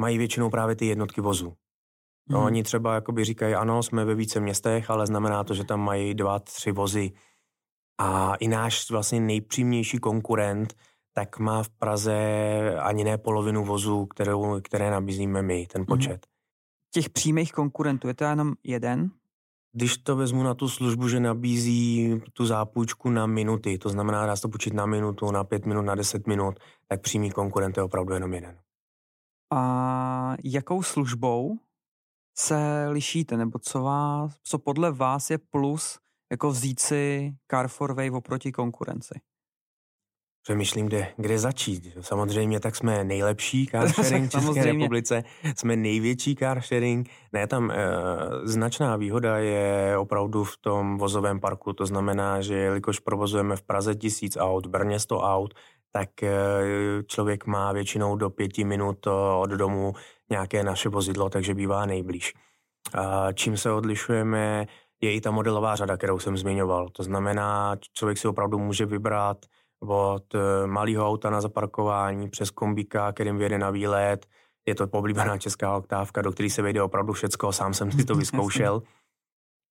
mají 0.00 0.18
většinou 0.18 0.50
právě 0.50 0.76
ty 0.76 0.86
jednotky 0.86 1.20
vozů. 1.20 1.56
No, 2.28 2.38
hmm. 2.38 2.46
Oni 2.46 2.62
třeba 2.62 2.94
jakoby 2.94 3.24
říkají, 3.24 3.54
ano, 3.54 3.82
jsme 3.82 4.04
ve 4.04 4.14
více 4.14 4.40
městech, 4.40 4.90
ale 4.90 5.06
znamená 5.06 5.44
to, 5.44 5.54
že 5.54 5.64
tam 5.64 5.80
mají 5.80 6.14
dva, 6.14 6.38
tři 6.38 6.72
vozy. 6.72 7.12
A 7.98 8.34
i 8.34 8.48
náš 8.48 8.90
vlastně 8.90 9.20
nejpřímnější 9.20 9.98
konkurent 9.98 10.74
tak 11.18 11.38
má 11.38 11.62
v 11.62 11.68
Praze 11.68 12.16
ani 12.80 13.04
ne 13.04 13.18
polovinu 13.18 13.64
vozů, 13.64 14.06
kterou, 14.06 14.60
které 14.60 14.90
nabízíme 14.90 15.42
my, 15.42 15.66
ten 15.66 15.80
mhm. 15.80 15.86
počet. 15.86 16.26
Těch 16.94 17.10
přímých 17.10 17.52
konkurentů, 17.52 18.08
je 18.08 18.14
to 18.14 18.24
jenom 18.24 18.52
jeden? 18.64 19.10
Když 19.72 19.98
to 19.98 20.16
vezmu 20.16 20.42
na 20.42 20.54
tu 20.54 20.68
službu, 20.68 21.08
že 21.08 21.20
nabízí 21.20 22.14
tu 22.32 22.46
zápůjčku 22.46 23.10
na 23.10 23.26
minuty, 23.26 23.78
to 23.78 23.88
znamená, 23.88 24.26
dá 24.26 24.36
se 24.36 24.42
to 24.42 24.48
půjčit 24.48 24.74
na 24.74 24.86
minutu, 24.86 25.30
na 25.30 25.44
pět 25.44 25.66
minut, 25.66 25.82
na 25.82 25.94
deset 25.94 26.26
minut, 26.26 26.60
tak 26.88 27.00
přímý 27.00 27.30
konkurent 27.30 27.76
je 27.76 27.82
opravdu 27.82 28.14
jenom 28.14 28.34
jeden. 28.34 28.58
A 29.52 30.34
jakou 30.44 30.82
službou 30.82 31.58
se 32.38 32.86
lišíte, 32.88 33.36
nebo 33.36 33.58
co, 33.58 33.82
vás, 33.82 34.36
co 34.42 34.58
podle 34.58 34.92
vás 34.92 35.30
je 35.30 35.38
plus 35.38 35.98
jako 36.30 36.50
vzít 36.50 36.80
si 36.80 37.34
Car 37.50 37.68
Way 37.94 38.10
oproti 38.10 38.52
konkurenci? 38.52 39.20
přemýšlím, 40.46 40.86
kde, 40.86 41.08
kde 41.16 41.38
začít. 41.38 41.98
Samozřejmě 42.00 42.60
tak 42.60 42.76
jsme 42.76 43.04
nejlepší 43.04 43.66
car 43.70 43.88
sharing 43.88 44.28
v 44.28 44.30
České 44.30 44.64
republice, 44.64 45.24
jsme 45.56 45.76
největší 45.76 46.36
car 46.36 46.62
sharing. 46.62 47.08
Ne, 47.32 47.46
tam 47.46 47.70
e, 47.70 47.76
značná 48.44 48.96
výhoda 48.96 49.38
je 49.38 49.98
opravdu 49.98 50.44
v 50.44 50.56
tom 50.56 50.98
vozovém 50.98 51.40
parku, 51.40 51.72
to 51.72 51.86
znamená, 51.86 52.40
že 52.40 52.54
jelikož 52.54 52.98
provozujeme 52.98 53.56
v 53.56 53.62
Praze 53.62 53.94
tisíc 53.94 54.36
aut, 54.36 54.66
v 54.66 54.70
Brně 54.70 55.00
100 55.00 55.20
aut, 55.20 55.54
tak 55.92 56.22
e, 56.22 56.32
člověk 57.06 57.46
má 57.46 57.72
většinou 57.72 58.16
do 58.16 58.30
pěti 58.30 58.64
minut 58.64 59.06
od 59.36 59.50
domu 59.50 59.92
nějaké 60.30 60.64
naše 60.64 60.88
vozidlo, 60.88 61.30
takže 61.30 61.54
bývá 61.54 61.86
nejblíž. 61.86 62.34
A 62.94 63.32
čím 63.32 63.56
se 63.56 63.72
odlišujeme, 63.72 64.66
je 65.00 65.12
i 65.12 65.20
ta 65.20 65.30
modelová 65.30 65.76
řada, 65.76 65.96
kterou 65.96 66.18
jsem 66.18 66.36
zmiňoval. 66.36 66.88
To 66.88 67.02
znamená, 67.02 67.76
člověk 67.92 68.18
si 68.18 68.28
opravdu 68.28 68.58
může 68.58 68.86
vybrat 68.86 69.46
od 69.82 70.34
eh, 70.34 70.66
malého 70.66 71.08
auta 71.08 71.30
na 71.30 71.40
zaparkování 71.40 72.30
přes 72.30 72.50
kombíka, 72.50 73.12
kterým 73.12 73.38
vyjede 73.38 73.58
na 73.58 73.70
výlet. 73.70 74.26
Je 74.66 74.74
to 74.74 74.86
poblíbená 74.86 75.38
česká 75.38 75.76
oktávka, 75.76 76.22
do 76.22 76.32
které 76.32 76.50
se 76.50 76.62
vejde 76.62 76.82
opravdu 76.82 77.12
všecko, 77.12 77.52
sám 77.52 77.74
jsem 77.74 77.92
si 77.92 78.04
to 78.04 78.14
vyzkoušel. 78.22 78.82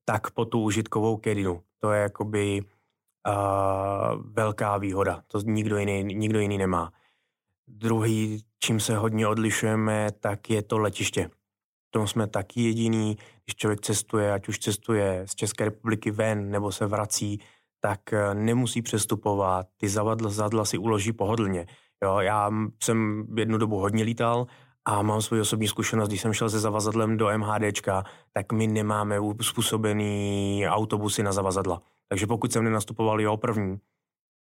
tak 0.06 0.32
po 0.32 0.46
tu 0.46 0.62
užitkovou 0.62 1.18
kedinu. 1.18 1.62
To 1.80 1.92
je 1.92 2.02
jakoby 2.02 2.62
uh, 2.62 4.22
velká 4.34 4.78
výhoda. 4.78 5.24
To 5.28 5.40
nikdo 5.40 5.78
jiný, 5.78 6.04
nikdo 6.04 6.40
jiný 6.40 6.58
nemá. 6.58 6.92
Druhý, 7.68 8.44
čím 8.60 8.80
se 8.80 8.98
hodně 8.98 9.28
odlišujeme, 9.28 10.12
tak 10.20 10.50
je 10.50 10.62
to 10.62 10.78
letiště. 10.78 11.30
V 11.88 11.92
tom 11.92 12.08
jsme 12.08 12.28
taky 12.28 12.62
jediný, 12.62 13.18
když 13.46 13.56
člověk 13.56 13.82
cestuje, 13.82 14.34
ať 14.34 14.48
už 14.48 14.60
cestuje 14.60 15.24
z 15.26 15.36
České 15.36 15.66
republiky 15.66 16.12
ven 16.12 16.52
nebo 16.52 16.72
se 16.72 16.86
vrací, 16.86 17.40
tak 17.80 18.14
eh, 18.14 18.34
nemusí 18.34 18.82
přestupovat, 18.82 19.68
ty 19.78 19.90
zavadla 19.90 20.66
si 20.66 20.78
uloží 20.78 21.14
pohodlně. 21.14 21.66
Jo, 22.04 22.20
já 22.20 22.52
jsem 22.84 23.28
jednu 23.38 23.58
dobu 23.58 23.80
hodně 23.80 24.04
lítal 24.04 24.48
a 24.86 25.02
mám 25.02 25.22
svoji 25.22 25.42
osobní 25.42 25.68
zkušenost, 25.68 26.08
když 26.08 26.22
jsem 26.22 26.34
šel 26.34 26.50
se 26.50 26.60
zavazadlem 26.60 27.18
do 27.18 27.38
MHDčka, 27.38 28.04
tak 28.34 28.52
my 28.52 28.68
nemáme 28.68 29.18
způsobený 29.42 30.64
autobusy 30.68 31.24
na 31.24 31.32
zavazadla. 31.32 31.82
Takže 32.10 32.28
pokud 32.28 32.52
jsem 32.52 32.64
nenastupoval 32.64 33.22
jeho 33.22 33.38
první, 33.38 33.78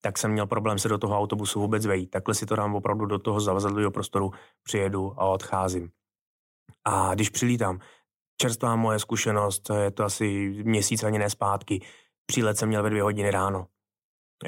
tak 0.05 0.17
jsem 0.17 0.31
měl 0.31 0.47
problém 0.47 0.79
se 0.79 0.89
do 0.89 0.97
toho 0.97 1.17
autobusu 1.17 1.59
vůbec 1.59 1.85
vejít. 1.85 2.09
Takhle 2.09 2.35
si 2.35 2.45
to 2.45 2.55
dám 2.55 2.75
opravdu 2.75 3.05
do 3.05 3.19
toho 3.19 3.39
zavazadlového 3.39 3.91
prostoru, 3.91 4.31
přijedu 4.63 5.13
a 5.17 5.25
odcházím. 5.25 5.89
A 6.83 7.13
když 7.13 7.29
přilítám, 7.29 7.79
čerstvá 8.41 8.75
moje 8.75 8.99
zkušenost, 8.99 9.71
je 9.81 9.91
to 9.91 10.03
asi 10.03 10.55
měsíc 10.63 11.03
ani 11.03 11.19
ne 11.19 11.29
zpátky, 11.29 11.81
přílet 12.25 12.57
jsem 12.57 12.69
měl 12.69 12.83
ve 12.83 12.89
dvě 12.89 13.03
hodiny 13.03 13.31
ráno. 13.31 13.67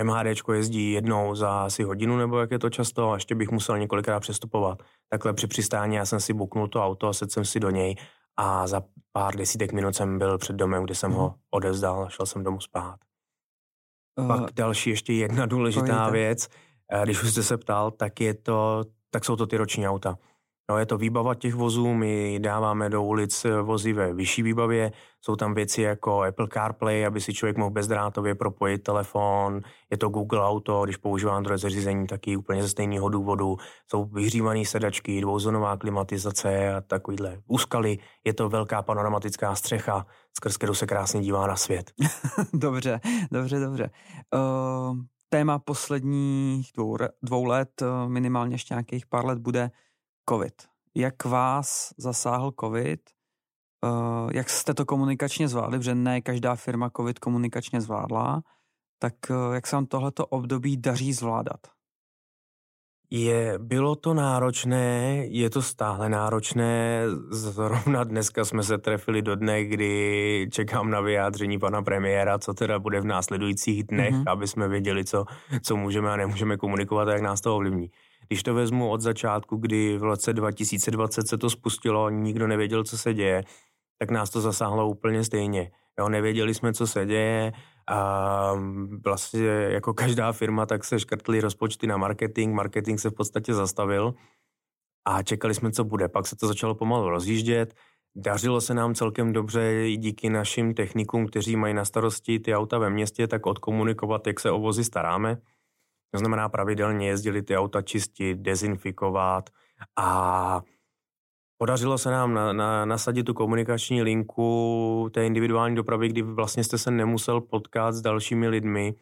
MHDčko 0.03 0.53
jezdí 0.53 0.91
jednou 0.91 1.35
za 1.35 1.65
asi 1.65 1.83
hodinu, 1.83 2.17
nebo 2.17 2.39
jak 2.39 2.51
je 2.51 2.59
to 2.59 2.69
často, 2.69 3.11
a 3.11 3.13
ještě 3.13 3.35
bych 3.35 3.51
musel 3.51 3.77
několikrát 3.77 4.19
přestupovat. 4.19 4.83
Takhle 5.09 5.33
při 5.33 5.47
přistání 5.47 5.95
já 5.95 6.05
jsem 6.05 6.19
si 6.19 6.33
buknul 6.33 6.67
to 6.67 6.85
auto 6.85 7.07
a 7.07 7.13
sedl 7.13 7.31
jsem 7.31 7.45
si 7.45 7.59
do 7.59 7.69
něj 7.69 7.95
a 8.37 8.67
za 8.67 8.81
pár 9.11 9.35
desítek 9.35 9.73
minut 9.73 9.95
jsem 9.95 10.19
byl 10.19 10.37
před 10.37 10.55
domem, 10.55 10.83
kde 10.83 10.95
jsem 10.95 11.11
mm. 11.11 11.17
ho 11.17 11.35
odevzdal 11.51 12.03
a 12.03 12.09
šel 12.09 12.25
jsem 12.25 12.43
domů 12.43 12.59
spát. 12.59 12.99
Uh, 14.17 14.27
Pak 14.27 14.53
další 14.53 14.89
ještě 14.89 15.13
jedna 15.13 15.45
důležitá 15.45 16.09
věc, 16.09 16.47
eh, 16.93 17.01
když 17.03 17.23
už 17.23 17.31
jste 17.31 17.43
se 17.43 17.57
ptal, 17.57 17.91
tak 17.91 18.21
je 18.21 18.33
to, 18.33 18.85
tak 19.09 19.25
jsou 19.25 19.35
to 19.35 19.47
ty 19.47 19.57
roční 19.57 19.87
auta. 19.87 20.17
No, 20.69 20.77
je 20.77 20.85
to 20.85 20.97
výbava 20.97 21.35
těch 21.35 21.55
vozů, 21.55 21.93
my 21.93 22.39
dáváme 22.39 22.89
do 22.89 23.03
ulic 23.03 23.45
vozy 23.61 23.93
ve 23.93 24.13
vyšší 24.13 24.41
výbavě, 24.43 24.91
jsou 25.21 25.35
tam 25.35 25.53
věci 25.53 25.81
jako 25.81 26.21
Apple 26.21 26.47
CarPlay, 26.53 27.05
aby 27.05 27.21
si 27.21 27.33
člověk 27.33 27.57
mohl 27.57 27.71
bezdrátově 27.71 28.35
propojit 28.35 28.83
telefon, 28.83 29.61
je 29.91 29.97
to 29.97 30.09
Google 30.09 30.41
Auto, 30.41 30.83
když 30.83 30.97
používá 30.97 31.37
Android 31.37 31.61
zařízení, 31.61 32.07
taky 32.07 32.37
úplně 32.37 32.61
ze 32.61 32.69
stejného 32.69 33.09
důvodu, 33.09 33.57
jsou 33.91 34.05
vyhřívané 34.05 34.65
sedačky, 34.65 35.21
dvouzónová 35.21 35.77
klimatizace 35.77 36.73
a 36.73 36.81
takovýhle 36.81 37.41
úskaly, 37.47 37.97
je 38.23 38.33
to 38.33 38.49
velká 38.49 38.81
panoramatická 38.81 39.55
střecha, 39.55 40.05
skrz 40.37 40.57
kterou 40.57 40.73
se 40.73 40.87
krásně 40.87 41.21
dívá 41.21 41.47
na 41.47 41.55
svět. 41.55 41.91
dobře, 42.53 42.99
dobře, 43.31 43.59
dobře. 43.59 43.89
Uh, 44.33 44.97
téma 45.29 45.59
posledních 45.59 46.71
dvou, 46.75 46.97
dvou 47.23 47.45
let, 47.45 47.81
eh, 47.81 48.09
minimálně 48.09 48.55
ještě 48.55 48.73
nějakých 48.73 49.05
pár 49.05 49.25
let 49.25 49.39
bude 49.39 49.71
COVID. 50.29 50.53
Jak 50.95 51.25
vás 51.25 51.93
zasáhl 51.97 52.51
COVID? 52.59 52.99
Uh, 53.85 54.29
jak 54.33 54.49
jste 54.49 54.73
to 54.73 54.85
komunikačně 54.85 55.47
zvládli, 55.47 55.77
protože 55.77 55.95
ne 55.95 56.21
každá 56.21 56.55
firma 56.55 56.89
COVID 56.97 57.19
komunikačně 57.19 57.81
zvládla, 57.81 58.41
tak 58.99 59.13
uh, 59.29 59.53
jak 59.53 59.67
se 59.67 59.75
vám 59.75 59.85
tohleto 59.85 60.25
období 60.25 60.77
daří 60.77 61.13
zvládat? 61.13 61.59
Je, 63.09 63.59
bylo 63.59 63.95
to 63.95 64.13
náročné, 64.13 65.15
je 65.25 65.49
to 65.49 65.61
stále 65.61 66.09
náročné. 66.09 67.03
Zrovna 67.31 68.03
dneska 68.03 68.45
jsme 68.45 68.63
se 68.63 68.77
trefili 68.77 69.21
do 69.21 69.35
dne, 69.35 69.63
kdy 69.63 70.47
čekám 70.51 70.89
na 70.89 71.01
vyjádření 71.01 71.59
pana 71.59 71.81
premiéra, 71.81 72.39
co 72.39 72.53
teda 72.53 72.79
bude 72.79 73.01
v 73.01 73.05
následujících 73.05 73.83
dnech, 73.83 74.13
mm-hmm. 74.13 74.31
aby 74.31 74.47
jsme 74.47 74.67
věděli, 74.67 75.05
co, 75.05 75.25
co 75.63 75.75
můžeme 75.75 76.11
a 76.11 76.15
nemůžeme 76.15 76.57
komunikovat 76.57 77.07
a 77.07 77.13
jak 77.13 77.21
nás 77.21 77.41
to 77.41 77.55
ovlivní. 77.55 77.91
Když 78.27 78.43
to 78.43 78.53
vezmu 78.53 78.89
od 78.89 79.01
začátku, 79.01 79.55
kdy 79.55 79.97
v 79.97 80.03
roce 80.03 80.33
2020 80.33 81.27
se 81.27 81.37
to 81.37 81.49
spustilo, 81.49 82.09
nikdo 82.09 82.47
nevěděl, 82.47 82.83
co 82.83 82.97
se 82.97 83.13
děje, 83.13 83.43
tak 83.99 84.11
nás 84.11 84.29
to 84.29 84.41
zasáhlo 84.41 84.89
úplně 84.89 85.23
stejně. 85.23 85.71
Jo, 85.99 86.09
nevěděli 86.09 86.53
jsme, 86.53 86.73
co 86.73 86.87
se 86.87 87.05
děje 87.05 87.51
a 87.89 88.53
vlastně 89.03 89.47
jako 89.47 89.93
každá 89.93 90.31
firma, 90.31 90.65
tak 90.65 90.83
se 90.83 90.99
škrtly 90.99 91.41
rozpočty 91.41 91.87
na 91.87 91.97
marketing, 91.97 92.55
marketing 92.55 92.99
se 92.99 93.09
v 93.09 93.13
podstatě 93.13 93.53
zastavil 93.53 94.13
a 95.05 95.23
čekali 95.23 95.53
jsme, 95.53 95.71
co 95.71 95.83
bude. 95.83 96.07
Pak 96.07 96.27
se 96.27 96.35
to 96.35 96.47
začalo 96.47 96.75
pomalu 96.75 97.09
rozjíždět, 97.09 97.73
Dařilo 98.19 98.61
se 98.61 98.73
nám 98.73 98.95
celkem 98.95 99.33
dobře 99.33 99.87
i 99.87 99.97
díky 99.97 100.29
našim 100.29 100.73
technikům, 100.73 101.27
kteří 101.27 101.55
mají 101.55 101.73
na 101.73 101.85
starosti 101.85 102.39
ty 102.39 102.55
auta 102.55 102.77
ve 102.77 102.89
městě, 102.89 103.27
tak 103.27 103.45
odkomunikovat, 103.45 104.27
jak 104.27 104.39
se 104.39 104.51
o 104.51 104.59
vozy 104.59 104.83
staráme. 104.83 105.37
To 106.11 106.19
znamená 106.19 106.49
pravidelně 106.49 107.07
jezdili 107.07 107.41
ty 107.41 107.57
auta 107.57 107.81
čistit, 107.81 108.37
dezinfikovat 108.37 109.49
a 109.95 110.61
podařilo 111.57 111.97
se 111.97 112.11
nám 112.11 112.33
na, 112.33 112.53
na, 112.53 112.85
nasadit 112.85 113.23
tu 113.23 113.33
komunikační 113.33 114.01
linku 114.01 115.09
té 115.13 115.25
individuální 115.25 115.75
dopravy, 115.75 116.09
kdy 116.09 116.21
vlastně 116.21 116.63
jste 116.63 116.77
se 116.77 116.91
nemusel 116.91 117.41
potkat 117.41 117.91
s 117.91 118.01
dalšími 118.01 118.47
lidmi 118.47 118.95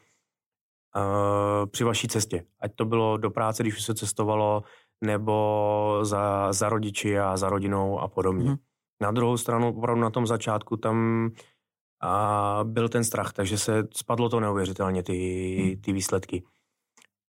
uh, 0.96 1.66
při 1.66 1.84
vaší 1.84 2.08
cestě. 2.08 2.46
Ať 2.60 2.76
to 2.76 2.86
bylo 2.86 3.18
do 3.18 3.32
práce, 3.32 3.64
když 3.64 3.84
se 3.84 3.96
cestovalo, 3.96 4.64
nebo 5.04 6.00
za, 6.02 6.54
za 6.54 6.70
rodiči 6.70 7.20
a 7.20 7.38
za 7.38 7.50
rodinou 7.50 8.00
a 8.00 8.08
podobně. 8.08 8.50
Mm. 8.50 8.56
Na 9.02 9.12
druhou 9.12 9.38
stranu, 9.38 9.70
opravdu 9.70 10.02
na 10.02 10.10
tom 10.10 10.28
začátku 10.28 10.78
tam 10.78 11.30
a 12.02 12.60
byl 12.64 12.90
ten 12.90 13.04
strach, 13.04 13.34
takže 13.34 13.58
se 13.58 13.88
spadlo 13.94 14.30
to 14.30 14.40
neuvěřitelně, 14.40 15.04
ty, 15.04 15.76
mm. 15.76 15.82
ty 15.82 15.94
výsledky 15.94 16.44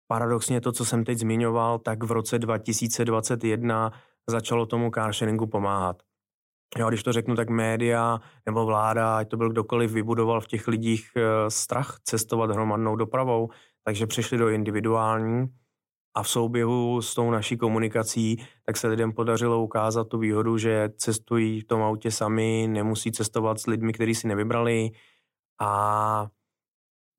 paradoxně 0.07 0.61
to, 0.61 0.71
co 0.71 0.85
jsem 0.85 1.03
teď 1.03 1.17
zmiňoval, 1.17 1.79
tak 1.79 2.03
v 2.03 2.11
roce 2.11 2.39
2021 2.39 3.91
začalo 4.29 4.65
tomu 4.65 4.91
carsharingu 4.91 5.47
pomáhat. 5.47 6.03
Jo, 6.77 6.89
když 6.89 7.03
to 7.03 7.13
řeknu, 7.13 7.35
tak 7.35 7.49
média 7.49 8.19
nebo 8.45 8.65
vláda, 8.65 9.17
ať 9.17 9.29
to 9.29 9.37
byl 9.37 9.49
kdokoliv, 9.49 9.91
vybudoval 9.91 10.41
v 10.41 10.47
těch 10.47 10.67
lidích 10.67 11.09
eh, 11.15 11.51
strach 11.51 11.97
cestovat 12.03 12.51
hromadnou 12.51 12.95
dopravou, 12.95 13.49
takže 13.83 14.07
přešli 14.07 14.37
do 14.37 14.49
individuální 14.49 15.47
a 16.15 16.23
v 16.23 16.29
souběhu 16.29 17.01
s 17.01 17.15
tou 17.15 17.31
naší 17.31 17.57
komunikací, 17.57 18.43
tak 18.65 18.77
se 18.77 18.87
lidem 18.87 19.13
podařilo 19.13 19.63
ukázat 19.63 20.07
tu 20.07 20.17
výhodu, 20.17 20.57
že 20.57 20.89
cestují 20.97 21.61
v 21.61 21.67
tom 21.67 21.81
autě 21.81 22.11
sami, 22.11 22.67
nemusí 22.69 23.11
cestovat 23.11 23.59
s 23.59 23.67
lidmi, 23.67 23.93
kteří 23.93 24.15
si 24.15 24.27
nevybrali 24.27 24.91
a 25.61 26.27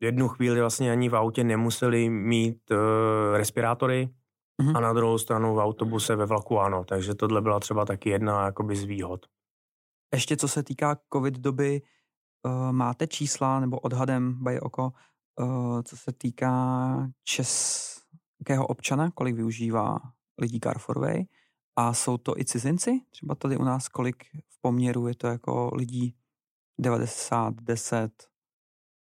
jednu 0.00 0.28
chvíli 0.28 0.60
vlastně 0.60 0.92
ani 0.92 1.08
v 1.08 1.16
autě 1.16 1.44
nemuseli 1.44 2.10
mít 2.10 2.70
uh, 2.70 2.76
respirátory 3.36 4.08
mm-hmm. 4.62 4.76
a 4.76 4.80
na 4.80 4.92
druhou 4.92 5.18
stranu 5.18 5.54
v 5.54 5.58
autobuse 5.58 6.16
ve 6.16 6.26
vlaku 6.26 6.60
ano, 6.60 6.84
takže 6.84 7.14
tohle 7.14 7.40
byla 7.40 7.60
třeba 7.60 7.84
taky 7.84 8.10
jedna 8.10 8.44
jakoby 8.44 8.76
z 8.76 8.84
výhod. 8.84 9.26
Ještě 10.14 10.36
co 10.36 10.48
se 10.48 10.62
týká 10.62 10.96
covid 11.12 11.38
doby, 11.38 11.82
uh, 12.46 12.72
máte 12.72 13.06
čísla 13.06 13.60
nebo 13.60 13.80
odhadem 13.80 14.44
by 14.44 14.60
oko, 14.60 14.92
uh, 15.40 15.82
co 15.82 15.96
se 15.96 16.12
týká 16.12 17.08
českého 17.24 18.66
občana, 18.66 19.10
kolik 19.10 19.36
využívá 19.36 19.98
lidí 20.38 20.60
Carforway 20.60 21.24
a 21.76 21.94
jsou 21.94 22.18
to 22.18 22.38
i 22.38 22.44
cizinci? 22.44 23.00
Třeba 23.10 23.34
tady 23.34 23.56
u 23.56 23.64
nás 23.64 23.88
kolik 23.88 24.24
v 24.48 24.60
poměru 24.60 25.08
je 25.08 25.14
to 25.14 25.26
jako 25.26 25.70
lidí 25.74 26.14
90, 26.80 27.54
10, 27.54 28.28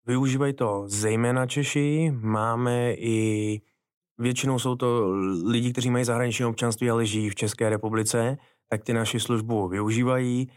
Využívají 0.06 0.54
to 0.54 0.84
zejména 0.88 1.46
Češi, 1.46 2.12
máme 2.22 2.94
i 2.94 3.62
většinou 4.18 4.60
jsou 4.60 4.76
to 4.76 5.12
lidi, 5.46 5.72
kteří 5.72 5.90
mají 5.90 6.06
zahraniční 6.06 6.46
občanství, 6.46 6.90
ale 6.90 7.06
žijí 7.06 7.30
v 7.30 7.36
České 7.36 7.70
republice, 7.70 8.38
tak 8.70 8.84
ty 8.84 8.94
naši 8.94 9.20
službu 9.20 9.68
využívají 9.68 10.50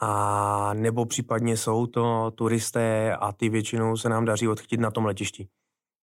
a 0.00 0.74
nebo 0.74 1.06
případně 1.06 1.56
jsou 1.56 1.86
to 1.86 2.30
turisté 2.30 3.16
a 3.16 3.32
ty 3.32 3.48
většinou 3.48 3.96
se 3.96 4.08
nám 4.08 4.24
daří 4.24 4.48
odchytit 4.48 4.80
na 4.80 4.90
tom 4.90 5.06
letišti. 5.06 5.48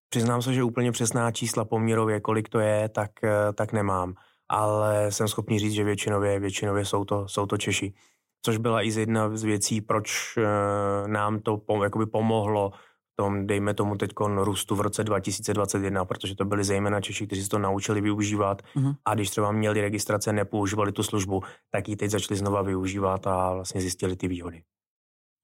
Přiznám 0.08 0.42
se, 0.42 0.54
že 0.54 0.62
úplně 0.62 0.92
přesná 0.92 1.30
čísla 1.30 1.64
poměrově, 1.64 2.20
kolik 2.20 2.48
to 2.48 2.58
je, 2.58 2.88
tak, 2.88 3.10
tak 3.54 3.72
nemám, 3.72 4.14
ale 4.48 5.12
jsem 5.12 5.28
schopný 5.28 5.58
říct, 5.58 5.72
že 5.72 5.84
většinově, 5.84 6.38
většinově 6.38 6.84
jsou, 6.84 7.04
to, 7.04 7.28
jsou 7.28 7.46
to 7.46 7.56
Češi 7.56 7.92
což 8.44 8.56
byla 8.56 8.82
i 8.82 8.90
z 8.90 8.96
jedna 8.96 9.36
z 9.36 9.42
věcí, 9.42 9.80
proč 9.80 10.36
eh, 10.36 11.08
nám 11.08 11.40
to 11.40 11.62
jakoby 11.82 12.06
pomohlo 12.06 12.72
tom, 13.16 13.46
dejme 13.46 13.74
tomu 13.74 13.96
teď 13.96 14.10
růstu 14.36 14.74
v 14.74 14.80
roce 14.80 15.04
2021, 15.04 16.04
protože 16.04 16.34
to 16.34 16.44
byli 16.44 16.64
zejména 16.64 17.00
Češi, 17.00 17.26
kteří 17.26 17.42
se 17.42 17.48
to 17.48 17.58
naučili 17.58 18.00
využívat 18.00 18.62
mm-hmm. 18.62 18.94
a 19.04 19.14
když 19.14 19.30
třeba 19.30 19.52
měli 19.52 19.80
registrace, 19.80 20.32
nepoužívali 20.32 20.92
tu 20.92 21.02
službu, 21.02 21.42
tak 21.70 21.88
ji 21.88 21.96
teď 21.96 22.10
začali 22.10 22.38
znova 22.38 22.62
využívat 22.62 23.26
a 23.26 23.54
vlastně 23.54 23.80
zjistili 23.80 24.16
ty 24.16 24.28
výhody. 24.28 24.62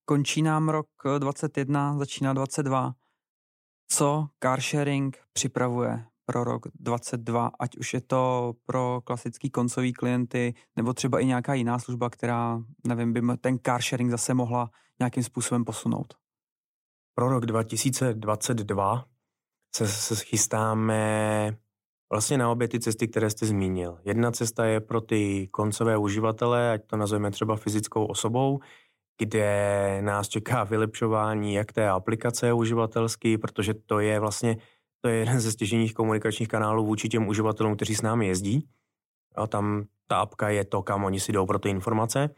Končí 0.05 0.43
nám 0.43 0.69
rok 0.69 0.87
21, 1.19 1.99
začíná 1.99 2.33
22. 2.33 2.93
Co 3.89 4.29
car 4.43 4.61
sharing 4.61 5.19
připravuje 5.33 6.05
pro 6.31 6.45
rok 6.45 6.67
22, 6.81 7.51
ať 7.59 7.77
už 7.77 7.95
je 7.95 8.01
to 8.01 8.53
pro 8.67 9.01
klasický 9.05 9.51
koncový 9.51 9.93
klienty, 9.93 10.55
nebo 10.77 10.93
třeba 10.93 11.21
i 11.21 11.27
nějaká 11.27 11.55
jiná 11.55 11.79
služba, 11.79 12.11
která, 12.11 12.63
nevím, 12.87 13.13
by 13.13 13.21
ten 13.41 13.59
car 13.67 13.83
sharing 13.83 14.11
zase 14.11 14.35
mohla 14.35 14.71
nějakým 14.99 15.23
způsobem 15.23 15.65
posunout? 15.65 16.15
Pro 17.15 17.29
rok 17.29 17.47
2022 17.47 19.05
se, 19.75 19.89
se 19.89 20.25
chystáme 20.25 21.57
vlastně 22.13 22.39
na 22.39 22.51
obě 22.51 22.69
ty 22.69 22.81
cesty, 22.81 23.09
které 23.09 23.31
jste 23.31 23.47
zmínil. 23.47 23.99
Jedna 24.05 24.31
cesta 24.31 24.65
je 24.65 24.81
pro 24.81 25.01
ty 25.01 25.49
koncové 25.51 25.97
uživatele, 25.97 26.73
ať 26.73 26.87
to 26.87 26.97
nazveme 26.97 27.31
třeba 27.31 27.57
fyzickou 27.57 28.07
osobou, 28.07 28.61
kde 29.19 30.03
nás 30.03 30.29
čeká 30.29 30.65
vylepšování 30.65 31.55
jak 31.55 31.73
té 31.73 31.89
aplikace 31.89 32.53
uživatelské, 32.53 33.39
protože 33.39 33.75
to 33.75 34.01
je 34.01 34.21
vlastně 34.21 34.57
to 35.01 35.09
je 35.09 35.17
jeden 35.17 35.41
ze 35.41 35.53
stěženích 35.53 35.95
komunikačních 35.95 36.49
kanálů 36.49 36.87
vůči 36.87 37.09
těm 37.09 37.29
uživatelům, 37.29 37.77
kteří 37.77 37.95
s 37.95 38.03
námi 38.03 38.27
jezdí. 38.27 38.69
A 39.35 39.47
tam 39.47 39.85
ta 40.07 40.21
apka 40.21 40.49
je 40.49 40.65
to, 40.65 40.83
kam 40.83 41.05
oni 41.05 41.21
si 41.21 41.33
jdou 41.33 41.47
pro 41.47 41.59
ty 41.59 41.69
informace. 41.69 42.31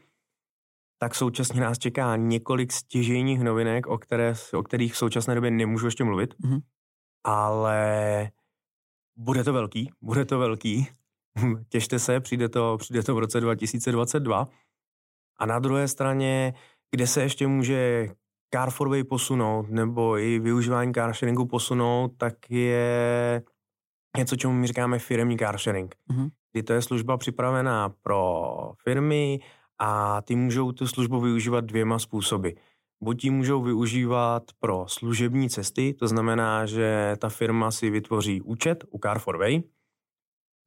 Tak 0.98 1.14
současně 1.14 1.60
nás 1.60 1.78
čeká 1.78 2.16
několik 2.16 2.72
stěžejních 2.72 3.40
novinek, 3.40 3.86
o, 3.86 3.98
které, 3.98 4.34
o 4.54 4.62
kterých 4.62 4.92
v 4.92 4.96
současné 4.96 5.34
době 5.34 5.50
nemůžu 5.50 5.86
ještě 5.86 6.04
mluvit. 6.04 6.34
Mm-hmm. 6.34 6.60
Ale 7.24 8.30
bude 9.16 9.44
to 9.44 9.52
velký, 9.52 9.90
bude 10.00 10.24
to 10.24 10.38
velký. 10.38 10.88
těšte 11.68 11.98
se, 11.98 12.20
přijde 12.20 12.48
to, 12.48 12.76
přijde 12.78 13.02
to 13.02 13.14
v 13.14 13.18
roce 13.18 13.40
2022. 13.40 14.48
A 15.38 15.46
na 15.46 15.58
druhé 15.58 15.88
straně, 15.88 16.54
kde 16.90 17.06
se 17.06 17.22
ještě 17.22 17.46
může 17.46 18.08
car 18.54 18.70
for 18.70 18.88
way 18.88 19.04
posunout, 19.04 19.70
nebo 19.70 20.18
i 20.18 20.38
využívání 20.38 20.94
car 20.94 21.14
sharingu 21.14 21.46
posunout, 21.46 22.12
tak 22.16 22.50
je 22.50 23.42
něco, 24.18 24.36
čemu 24.36 24.52
my 24.52 24.66
říkáme 24.66 24.98
firmní 24.98 25.38
car 25.38 25.58
sharing. 25.58 25.94
Mm-hmm. 26.10 26.30
Kdy 26.52 26.62
to 26.62 26.72
je 26.72 26.82
služba 26.82 27.16
připravená 27.16 27.88
pro 27.88 28.52
firmy 28.84 29.40
a 29.78 30.22
ty 30.22 30.36
můžou 30.36 30.72
tu 30.72 30.86
službu 30.86 31.20
využívat 31.20 31.64
dvěma 31.64 31.98
způsoby. 31.98 32.48
Buď 33.04 33.24
ji 33.24 33.30
můžou 33.30 33.62
využívat 33.62 34.42
pro 34.60 34.84
služební 34.88 35.50
cesty, 35.50 35.94
to 35.94 36.08
znamená, 36.08 36.66
že 36.66 37.16
ta 37.18 37.28
firma 37.28 37.70
si 37.70 37.90
vytvoří 37.90 38.40
účet 38.40 38.84
u 38.90 38.98
car 38.98 39.18
for 39.18 39.38
way, 39.38 39.62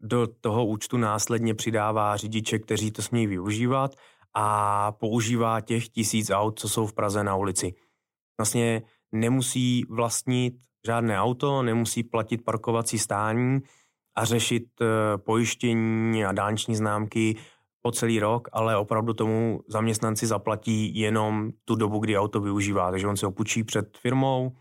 do 0.01 0.27
toho 0.27 0.65
účtu 0.65 0.97
následně 0.97 1.53
přidává 1.53 2.17
řidiče, 2.17 2.59
kteří 2.59 2.91
to 2.91 3.01
smějí 3.01 3.27
využívat 3.27 3.95
a 4.35 4.91
používá 4.91 5.61
těch 5.61 5.89
tisíc 5.89 6.29
aut, 6.29 6.59
co 6.59 6.69
jsou 6.69 6.87
v 6.87 6.93
Praze 6.93 7.23
na 7.23 7.35
ulici. 7.35 7.73
Vlastně 8.39 8.81
nemusí 9.11 9.83
vlastnit 9.89 10.53
žádné 10.85 11.19
auto, 11.19 11.63
nemusí 11.63 12.03
platit 12.03 12.45
parkovací 12.45 12.99
stání 12.99 13.59
a 14.15 14.25
řešit 14.25 14.63
eh, 14.81 15.17
pojištění 15.17 16.25
a 16.25 16.31
dálniční 16.31 16.75
známky 16.75 17.35
po 17.81 17.91
celý 17.91 18.19
rok, 18.19 18.47
ale 18.51 18.77
opravdu 18.77 19.13
tomu 19.13 19.61
zaměstnanci 19.67 20.27
zaplatí 20.27 20.99
jenom 20.99 21.51
tu 21.65 21.75
dobu, 21.75 21.99
kdy 21.99 22.17
auto 22.17 22.41
využívá. 22.41 22.91
Takže 22.91 23.07
on 23.07 23.17
se 23.17 23.27
opučí 23.27 23.63
před 23.63 23.97
firmou, 23.97 24.51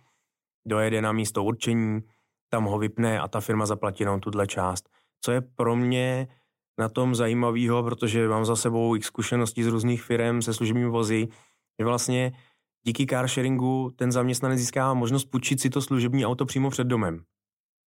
dojede 0.66 1.02
na 1.02 1.12
místo 1.12 1.44
určení, 1.44 2.00
tam 2.48 2.64
ho 2.64 2.78
vypne 2.78 3.20
a 3.20 3.28
ta 3.28 3.40
firma 3.40 3.66
zaplatí 3.66 4.02
jenom 4.02 4.20
tuhle 4.20 4.46
část. 4.46 4.88
Co 5.20 5.32
je 5.32 5.40
pro 5.40 5.76
mě 5.76 6.28
na 6.78 6.88
tom 6.88 7.14
zajímavého, 7.14 7.82
protože 7.82 8.28
mám 8.28 8.44
za 8.44 8.56
sebou 8.56 8.96
x 8.96 9.06
zkušeností 9.06 9.62
z 9.62 9.66
různých 9.66 10.02
firm 10.02 10.42
se 10.42 10.54
služebními 10.54 10.88
vozy, 10.88 11.28
že 11.78 11.84
vlastně 11.84 12.32
díky 12.86 13.06
car 13.06 13.28
sharingu 13.28 13.92
ten 13.96 14.12
zaměstnanec 14.12 14.58
získá 14.58 14.94
možnost 14.94 15.24
půjčit 15.24 15.60
si 15.60 15.70
to 15.70 15.82
služební 15.82 16.26
auto 16.26 16.46
přímo 16.46 16.70
před 16.70 16.86
domem. 16.86 17.24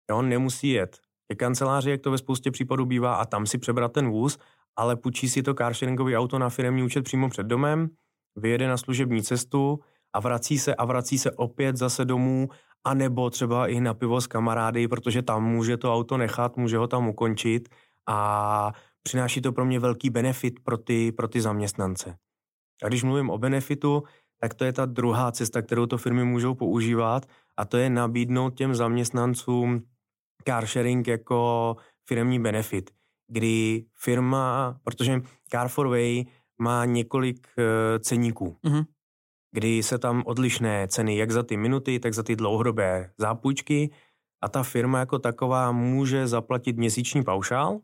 Jo, 0.09 0.17
on 0.17 0.29
nemusí 0.29 0.69
jet 0.69 0.97
ke 1.31 1.35
kanceláři, 1.35 1.89
jak 1.89 2.01
to 2.01 2.11
ve 2.11 2.17
spoustě 2.17 2.51
případů 2.51 2.85
bývá, 2.85 3.15
a 3.15 3.25
tam 3.25 3.45
si 3.45 3.57
přebrat 3.57 3.91
ten 3.91 4.09
vůz, 4.09 4.37
ale 4.75 4.95
půjčí 4.95 5.29
si 5.29 5.43
to 5.43 5.53
carsharingový 5.53 6.17
auto 6.17 6.39
na 6.39 6.49
firmní 6.49 6.83
účet 6.83 7.01
přímo 7.01 7.29
před 7.29 7.47
domem, 7.47 7.89
vyjede 8.35 8.67
na 8.67 8.77
služební 8.77 9.23
cestu 9.23 9.79
a 10.13 10.19
vrací 10.19 10.59
se 10.59 10.75
a 10.75 10.85
vrací 10.85 11.17
se 11.17 11.31
opět 11.31 11.77
zase 11.77 12.05
domů, 12.05 12.49
anebo 12.83 13.29
třeba 13.29 13.67
i 13.67 13.79
na 13.79 13.93
pivo 13.93 14.21
s 14.21 14.27
kamarády, 14.27 14.87
protože 14.87 15.21
tam 15.21 15.45
může 15.45 15.77
to 15.77 15.93
auto 15.93 16.17
nechat, 16.17 16.57
může 16.57 16.77
ho 16.77 16.87
tam 16.87 17.09
ukončit 17.09 17.69
a 18.07 18.71
přináší 19.03 19.41
to 19.41 19.51
pro 19.51 19.65
mě 19.65 19.79
velký 19.79 20.09
benefit 20.09 20.59
pro 20.63 20.77
ty, 20.77 21.11
pro 21.11 21.27
ty 21.27 21.41
zaměstnance. 21.41 22.17
A 22.83 22.87
když 22.87 23.03
mluvím 23.03 23.29
o 23.29 23.37
benefitu, 23.37 24.03
tak 24.41 24.53
to 24.53 24.65
je 24.65 24.73
ta 24.73 24.85
druhá 24.85 25.31
cesta, 25.31 25.61
kterou 25.61 25.85
to 25.85 25.97
firmy 25.97 26.23
můžou 26.23 26.55
používat 26.55 27.25
a 27.57 27.65
to 27.65 27.77
je 27.77 27.89
nabídnout 27.89 28.49
těm 28.49 28.75
zaměstnancům 28.75 29.83
car 30.47 30.65
sharing 30.65 31.07
jako 31.07 31.75
firmní 32.07 32.39
benefit, 32.39 32.91
kdy 33.27 33.85
firma, 33.95 34.79
protože 34.83 35.21
Car 35.51 35.67
for 35.67 35.87
Way 35.87 36.25
má 36.61 36.85
několik 36.85 37.47
uh, 37.57 37.63
ceníků, 37.99 38.57
mm-hmm. 38.63 38.85
kdy 39.51 39.83
se 39.83 39.97
tam 39.97 40.23
odlišné 40.25 40.87
ceny 40.87 41.17
jak 41.17 41.31
za 41.31 41.43
ty 41.43 41.57
minuty, 41.57 41.99
tak 41.99 42.13
za 42.13 42.23
ty 42.23 42.35
dlouhodobé 42.35 43.11
zápůjčky 43.17 43.91
a 44.41 44.49
ta 44.49 44.63
firma 44.63 44.99
jako 44.99 45.19
taková 45.19 45.71
může 45.71 46.27
zaplatit 46.27 46.77
měsíční 46.77 47.23
paušál 47.23 47.79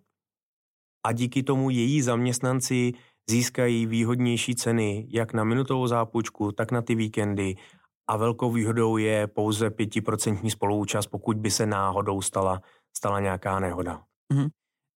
a 1.03 1.11
díky 1.11 1.43
tomu 1.43 1.69
její 1.69 2.01
zaměstnanci 2.01 2.91
získají 3.29 3.85
výhodnější 3.85 4.55
ceny 4.55 5.07
jak 5.09 5.33
na 5.33 5.43
minutovou 5.43 5.87
zápůjčku, 5.87 6.51
tak 6.51 6.71
na 6.71 6.81
ty 6.81 6.95
víkendy 6.95 7.55
a 8.07 8.17
velkou 8.17 8.51
výhodou 8.51 8.97
je 8.97 9.27
pouze 9.27 9.69
pětiprocentní 9.69 10.51
spoluúčast, 10.51 11.07
pokud 11.07 11.37
by 11.37 11.51
se 11.51 11.65
náhodou 11.65 12.21
stala, 12.21 12.61
stala 12.97 13.19
nějaká 13.19 13.59
nehoda. 13.59 14.03
Mm-hmm. 14.33 14.49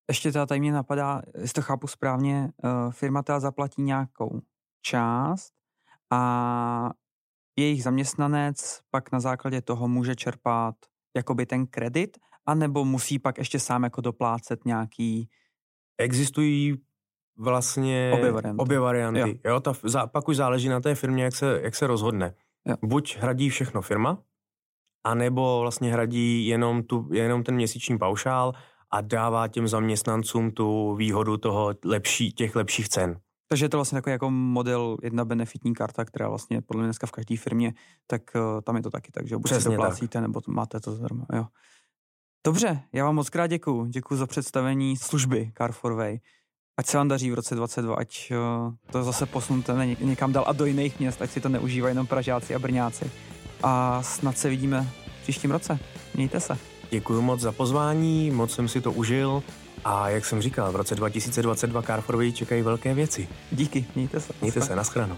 Ještě 0.10 0.32
teda 0.32 0.46
tady 0.46 0.60
mě 0.60 0.72
napadá, 0.72 1.22
jestli 1.38 1.54
to 1.54 1.62
chápu 1.62 1.88
správně, 1.88 2.50
uh, 2.64 2.92
firma 2.92 3.24
teda 3.24 3.40
zaplatí 3.40 3.82
nějakou 3.82 4.42
část 4.82 5.54
a 6.12 6.92
jejich 7.58 7.84
zaměstnanec 7.84 8.80
pak 8.92 9.12
na 9.12 9.20
základě 9.20 9.62
toho 9.62 9.88
může 9.88 10.16
čerpat 10.16 10.76
jakoby 11.16 11.46
ten 11.46 11.68
kredit, 11.68 12.18
anebo 12.46 12.86
musí 12.86 13.20
pak 13.20 13.38
ještě 13.38 13.60
sám 13.60 13.84
jako 13.84 14.02
doplácet 14.02 14.66
nějaký... 14.66 15.30
Existují 15.98 16.78
vlastně 17.38 18.12
obě 18.14 18.32
varianty. 18.32 18.62
Obě 18.62 18.80
varianty. 18.80 19.20
Jo. 19.20 19.54
Jo, 19.54 19.60
ta, 19.60 19.74
za, 19.84 20.08
pak 20.08 20.28
už 20.28 20.36
záleží 20.36 20.70
na 20.70 20.80
té 20.80 20.96
firmě, 20.96 21.24
jak 21.24 21.36
se, 21.36 21.60
jak 21.64 21.76
se 21.76 21.88
rozhodne. 21.88 22.34
Jo. 22.66 22.76
Buď 22.82 23.18
hradí 23.18 23.50
všechno 23.50 23.82
firma, 23.82 24.18
anebo 25.04 25.60
vlastně 25.62 25.94
hradí 25.94 26.48
jenom, 26.48 26.84
tu, 26.84 27.10
jenom 27.12 27.44
ten 27.44 27.56
měsíční 27.56 27.98
paušál 27.98 28.54
a 28.92 29.02
dává 29.02 29.48
těm 29.48 29.68
zaměstnancům 29.68 30.52
tu 30.52 30.96
výhodu 30.96 31.38
toho 31.38 31.74
lepší, 31.86 32.32
těch 32.32 32.56
lepších 32.56 32.90
cen. 32.90 33.20
Takže 33.50 33.66
je 33.66 33.70
to 33.70 33.78
vlastně 33.78 33.98
takový 33.98 34.12
jako 34.12 34.32
model 34.32 34.98
jedna 35.04 35.26
benefitní 35.26 35.74
karta, 35.74 36.06
která 36.06 36.30
vlastně 36.30 36.62
podle 36.62 36.82
mě 36.82 36.88
dneska 36.88 37.08
v 37.08 37.12
každé 37.12 37.38
firmě, 37.38 37.74
tak 38.08 38.22
uh, 38.36 38.62
tam 38.62 38.76
je 38.76 38.82
to 38.82 38.90
taky 38.90 39.12
tak, 39.12 39.28
že 39.28 39.38
buď 39.38 39.54
si 39.54 39.70
doplácíte, 39.70 40.14
tak. 40.14 40.22
nebo 40.22 40.42
máte 40.48 40.80
to 40.80 40.92
zdarma. 40.92 41.26
Jo. 41.34 41.46
Dobře, 42.48 42.80
já 42.94 43.06
vám 43.06 43.16
moc 43.16 43.30
krát 43.30 43.48
děkuju. 43.48 43.86
Děkuji 43.86 44.16
za 44.16 44.28
představení 44.28 44.98
služby 44.98 45.52
Car 45.58 45.72
for 45.72 45.94
Way. 45.94 46.20
Ať 46.78 46.86
se 46.86 46.98
vám 46.98 47.08
daří 47.08 47.32
v 47.32 47.34
roce 47.34 47.56
22, 47.56 47.96
ať 47.96 48.32
uh, 48.32 48.74
to 48.92 49.04
zase 49.04 49.26
posunete 49.26 49.96
někam 50.00 50.34
dál 50.34 50.44
a 50.48 50.54
do 50.54 50.66
jiných 50.66 51.00
měst, 51.00 51.22
ať 51.22 51.30
si 51.32 51.42
to 51.42 51.50
neužívají 51.50 51.92
jenom 51.92 52.08
Pražáci 52.08 52.56
a 52.56 52.60
Brňáci. 52.60 53.12
A 53.64 54.04
snad 54.04 54.38
se 54.38 54.50
vidíme 54.50 54.88
v 55.20 55.24
příštím 55.24 55.52
roce. 55.52 55.80
Mějte 56.16 56.40
se. 56.40 56.58
Děkuji 56.90 57.22
moc 57.22 57.40
za 57.40 57.52
pozvání, 57.52 58.32
moc 58.32 58.52
jsem 58.52 58.68
si 58.68 58.82
to 58.82 58.92
užil 58.92 59.44
a 59.86 60.10
jak 60.10 60.26
jsem 60.26 60.42
říkal, 60.42 60.72
v 60.72 60.76
roce 60.76 60.96
2022 60.96 61.82
Carforovi 61.82 62.34
čekají 62.34 62.62
velké 62.62 62.94
věci. 62.94 63.28
Díky, 63.52 63.86
mějte 63.96 64.20
se. 64.20 64.34
Mějte 64.42 64.62
se, 64.62 64.76
naschledanou. 64.76 65.18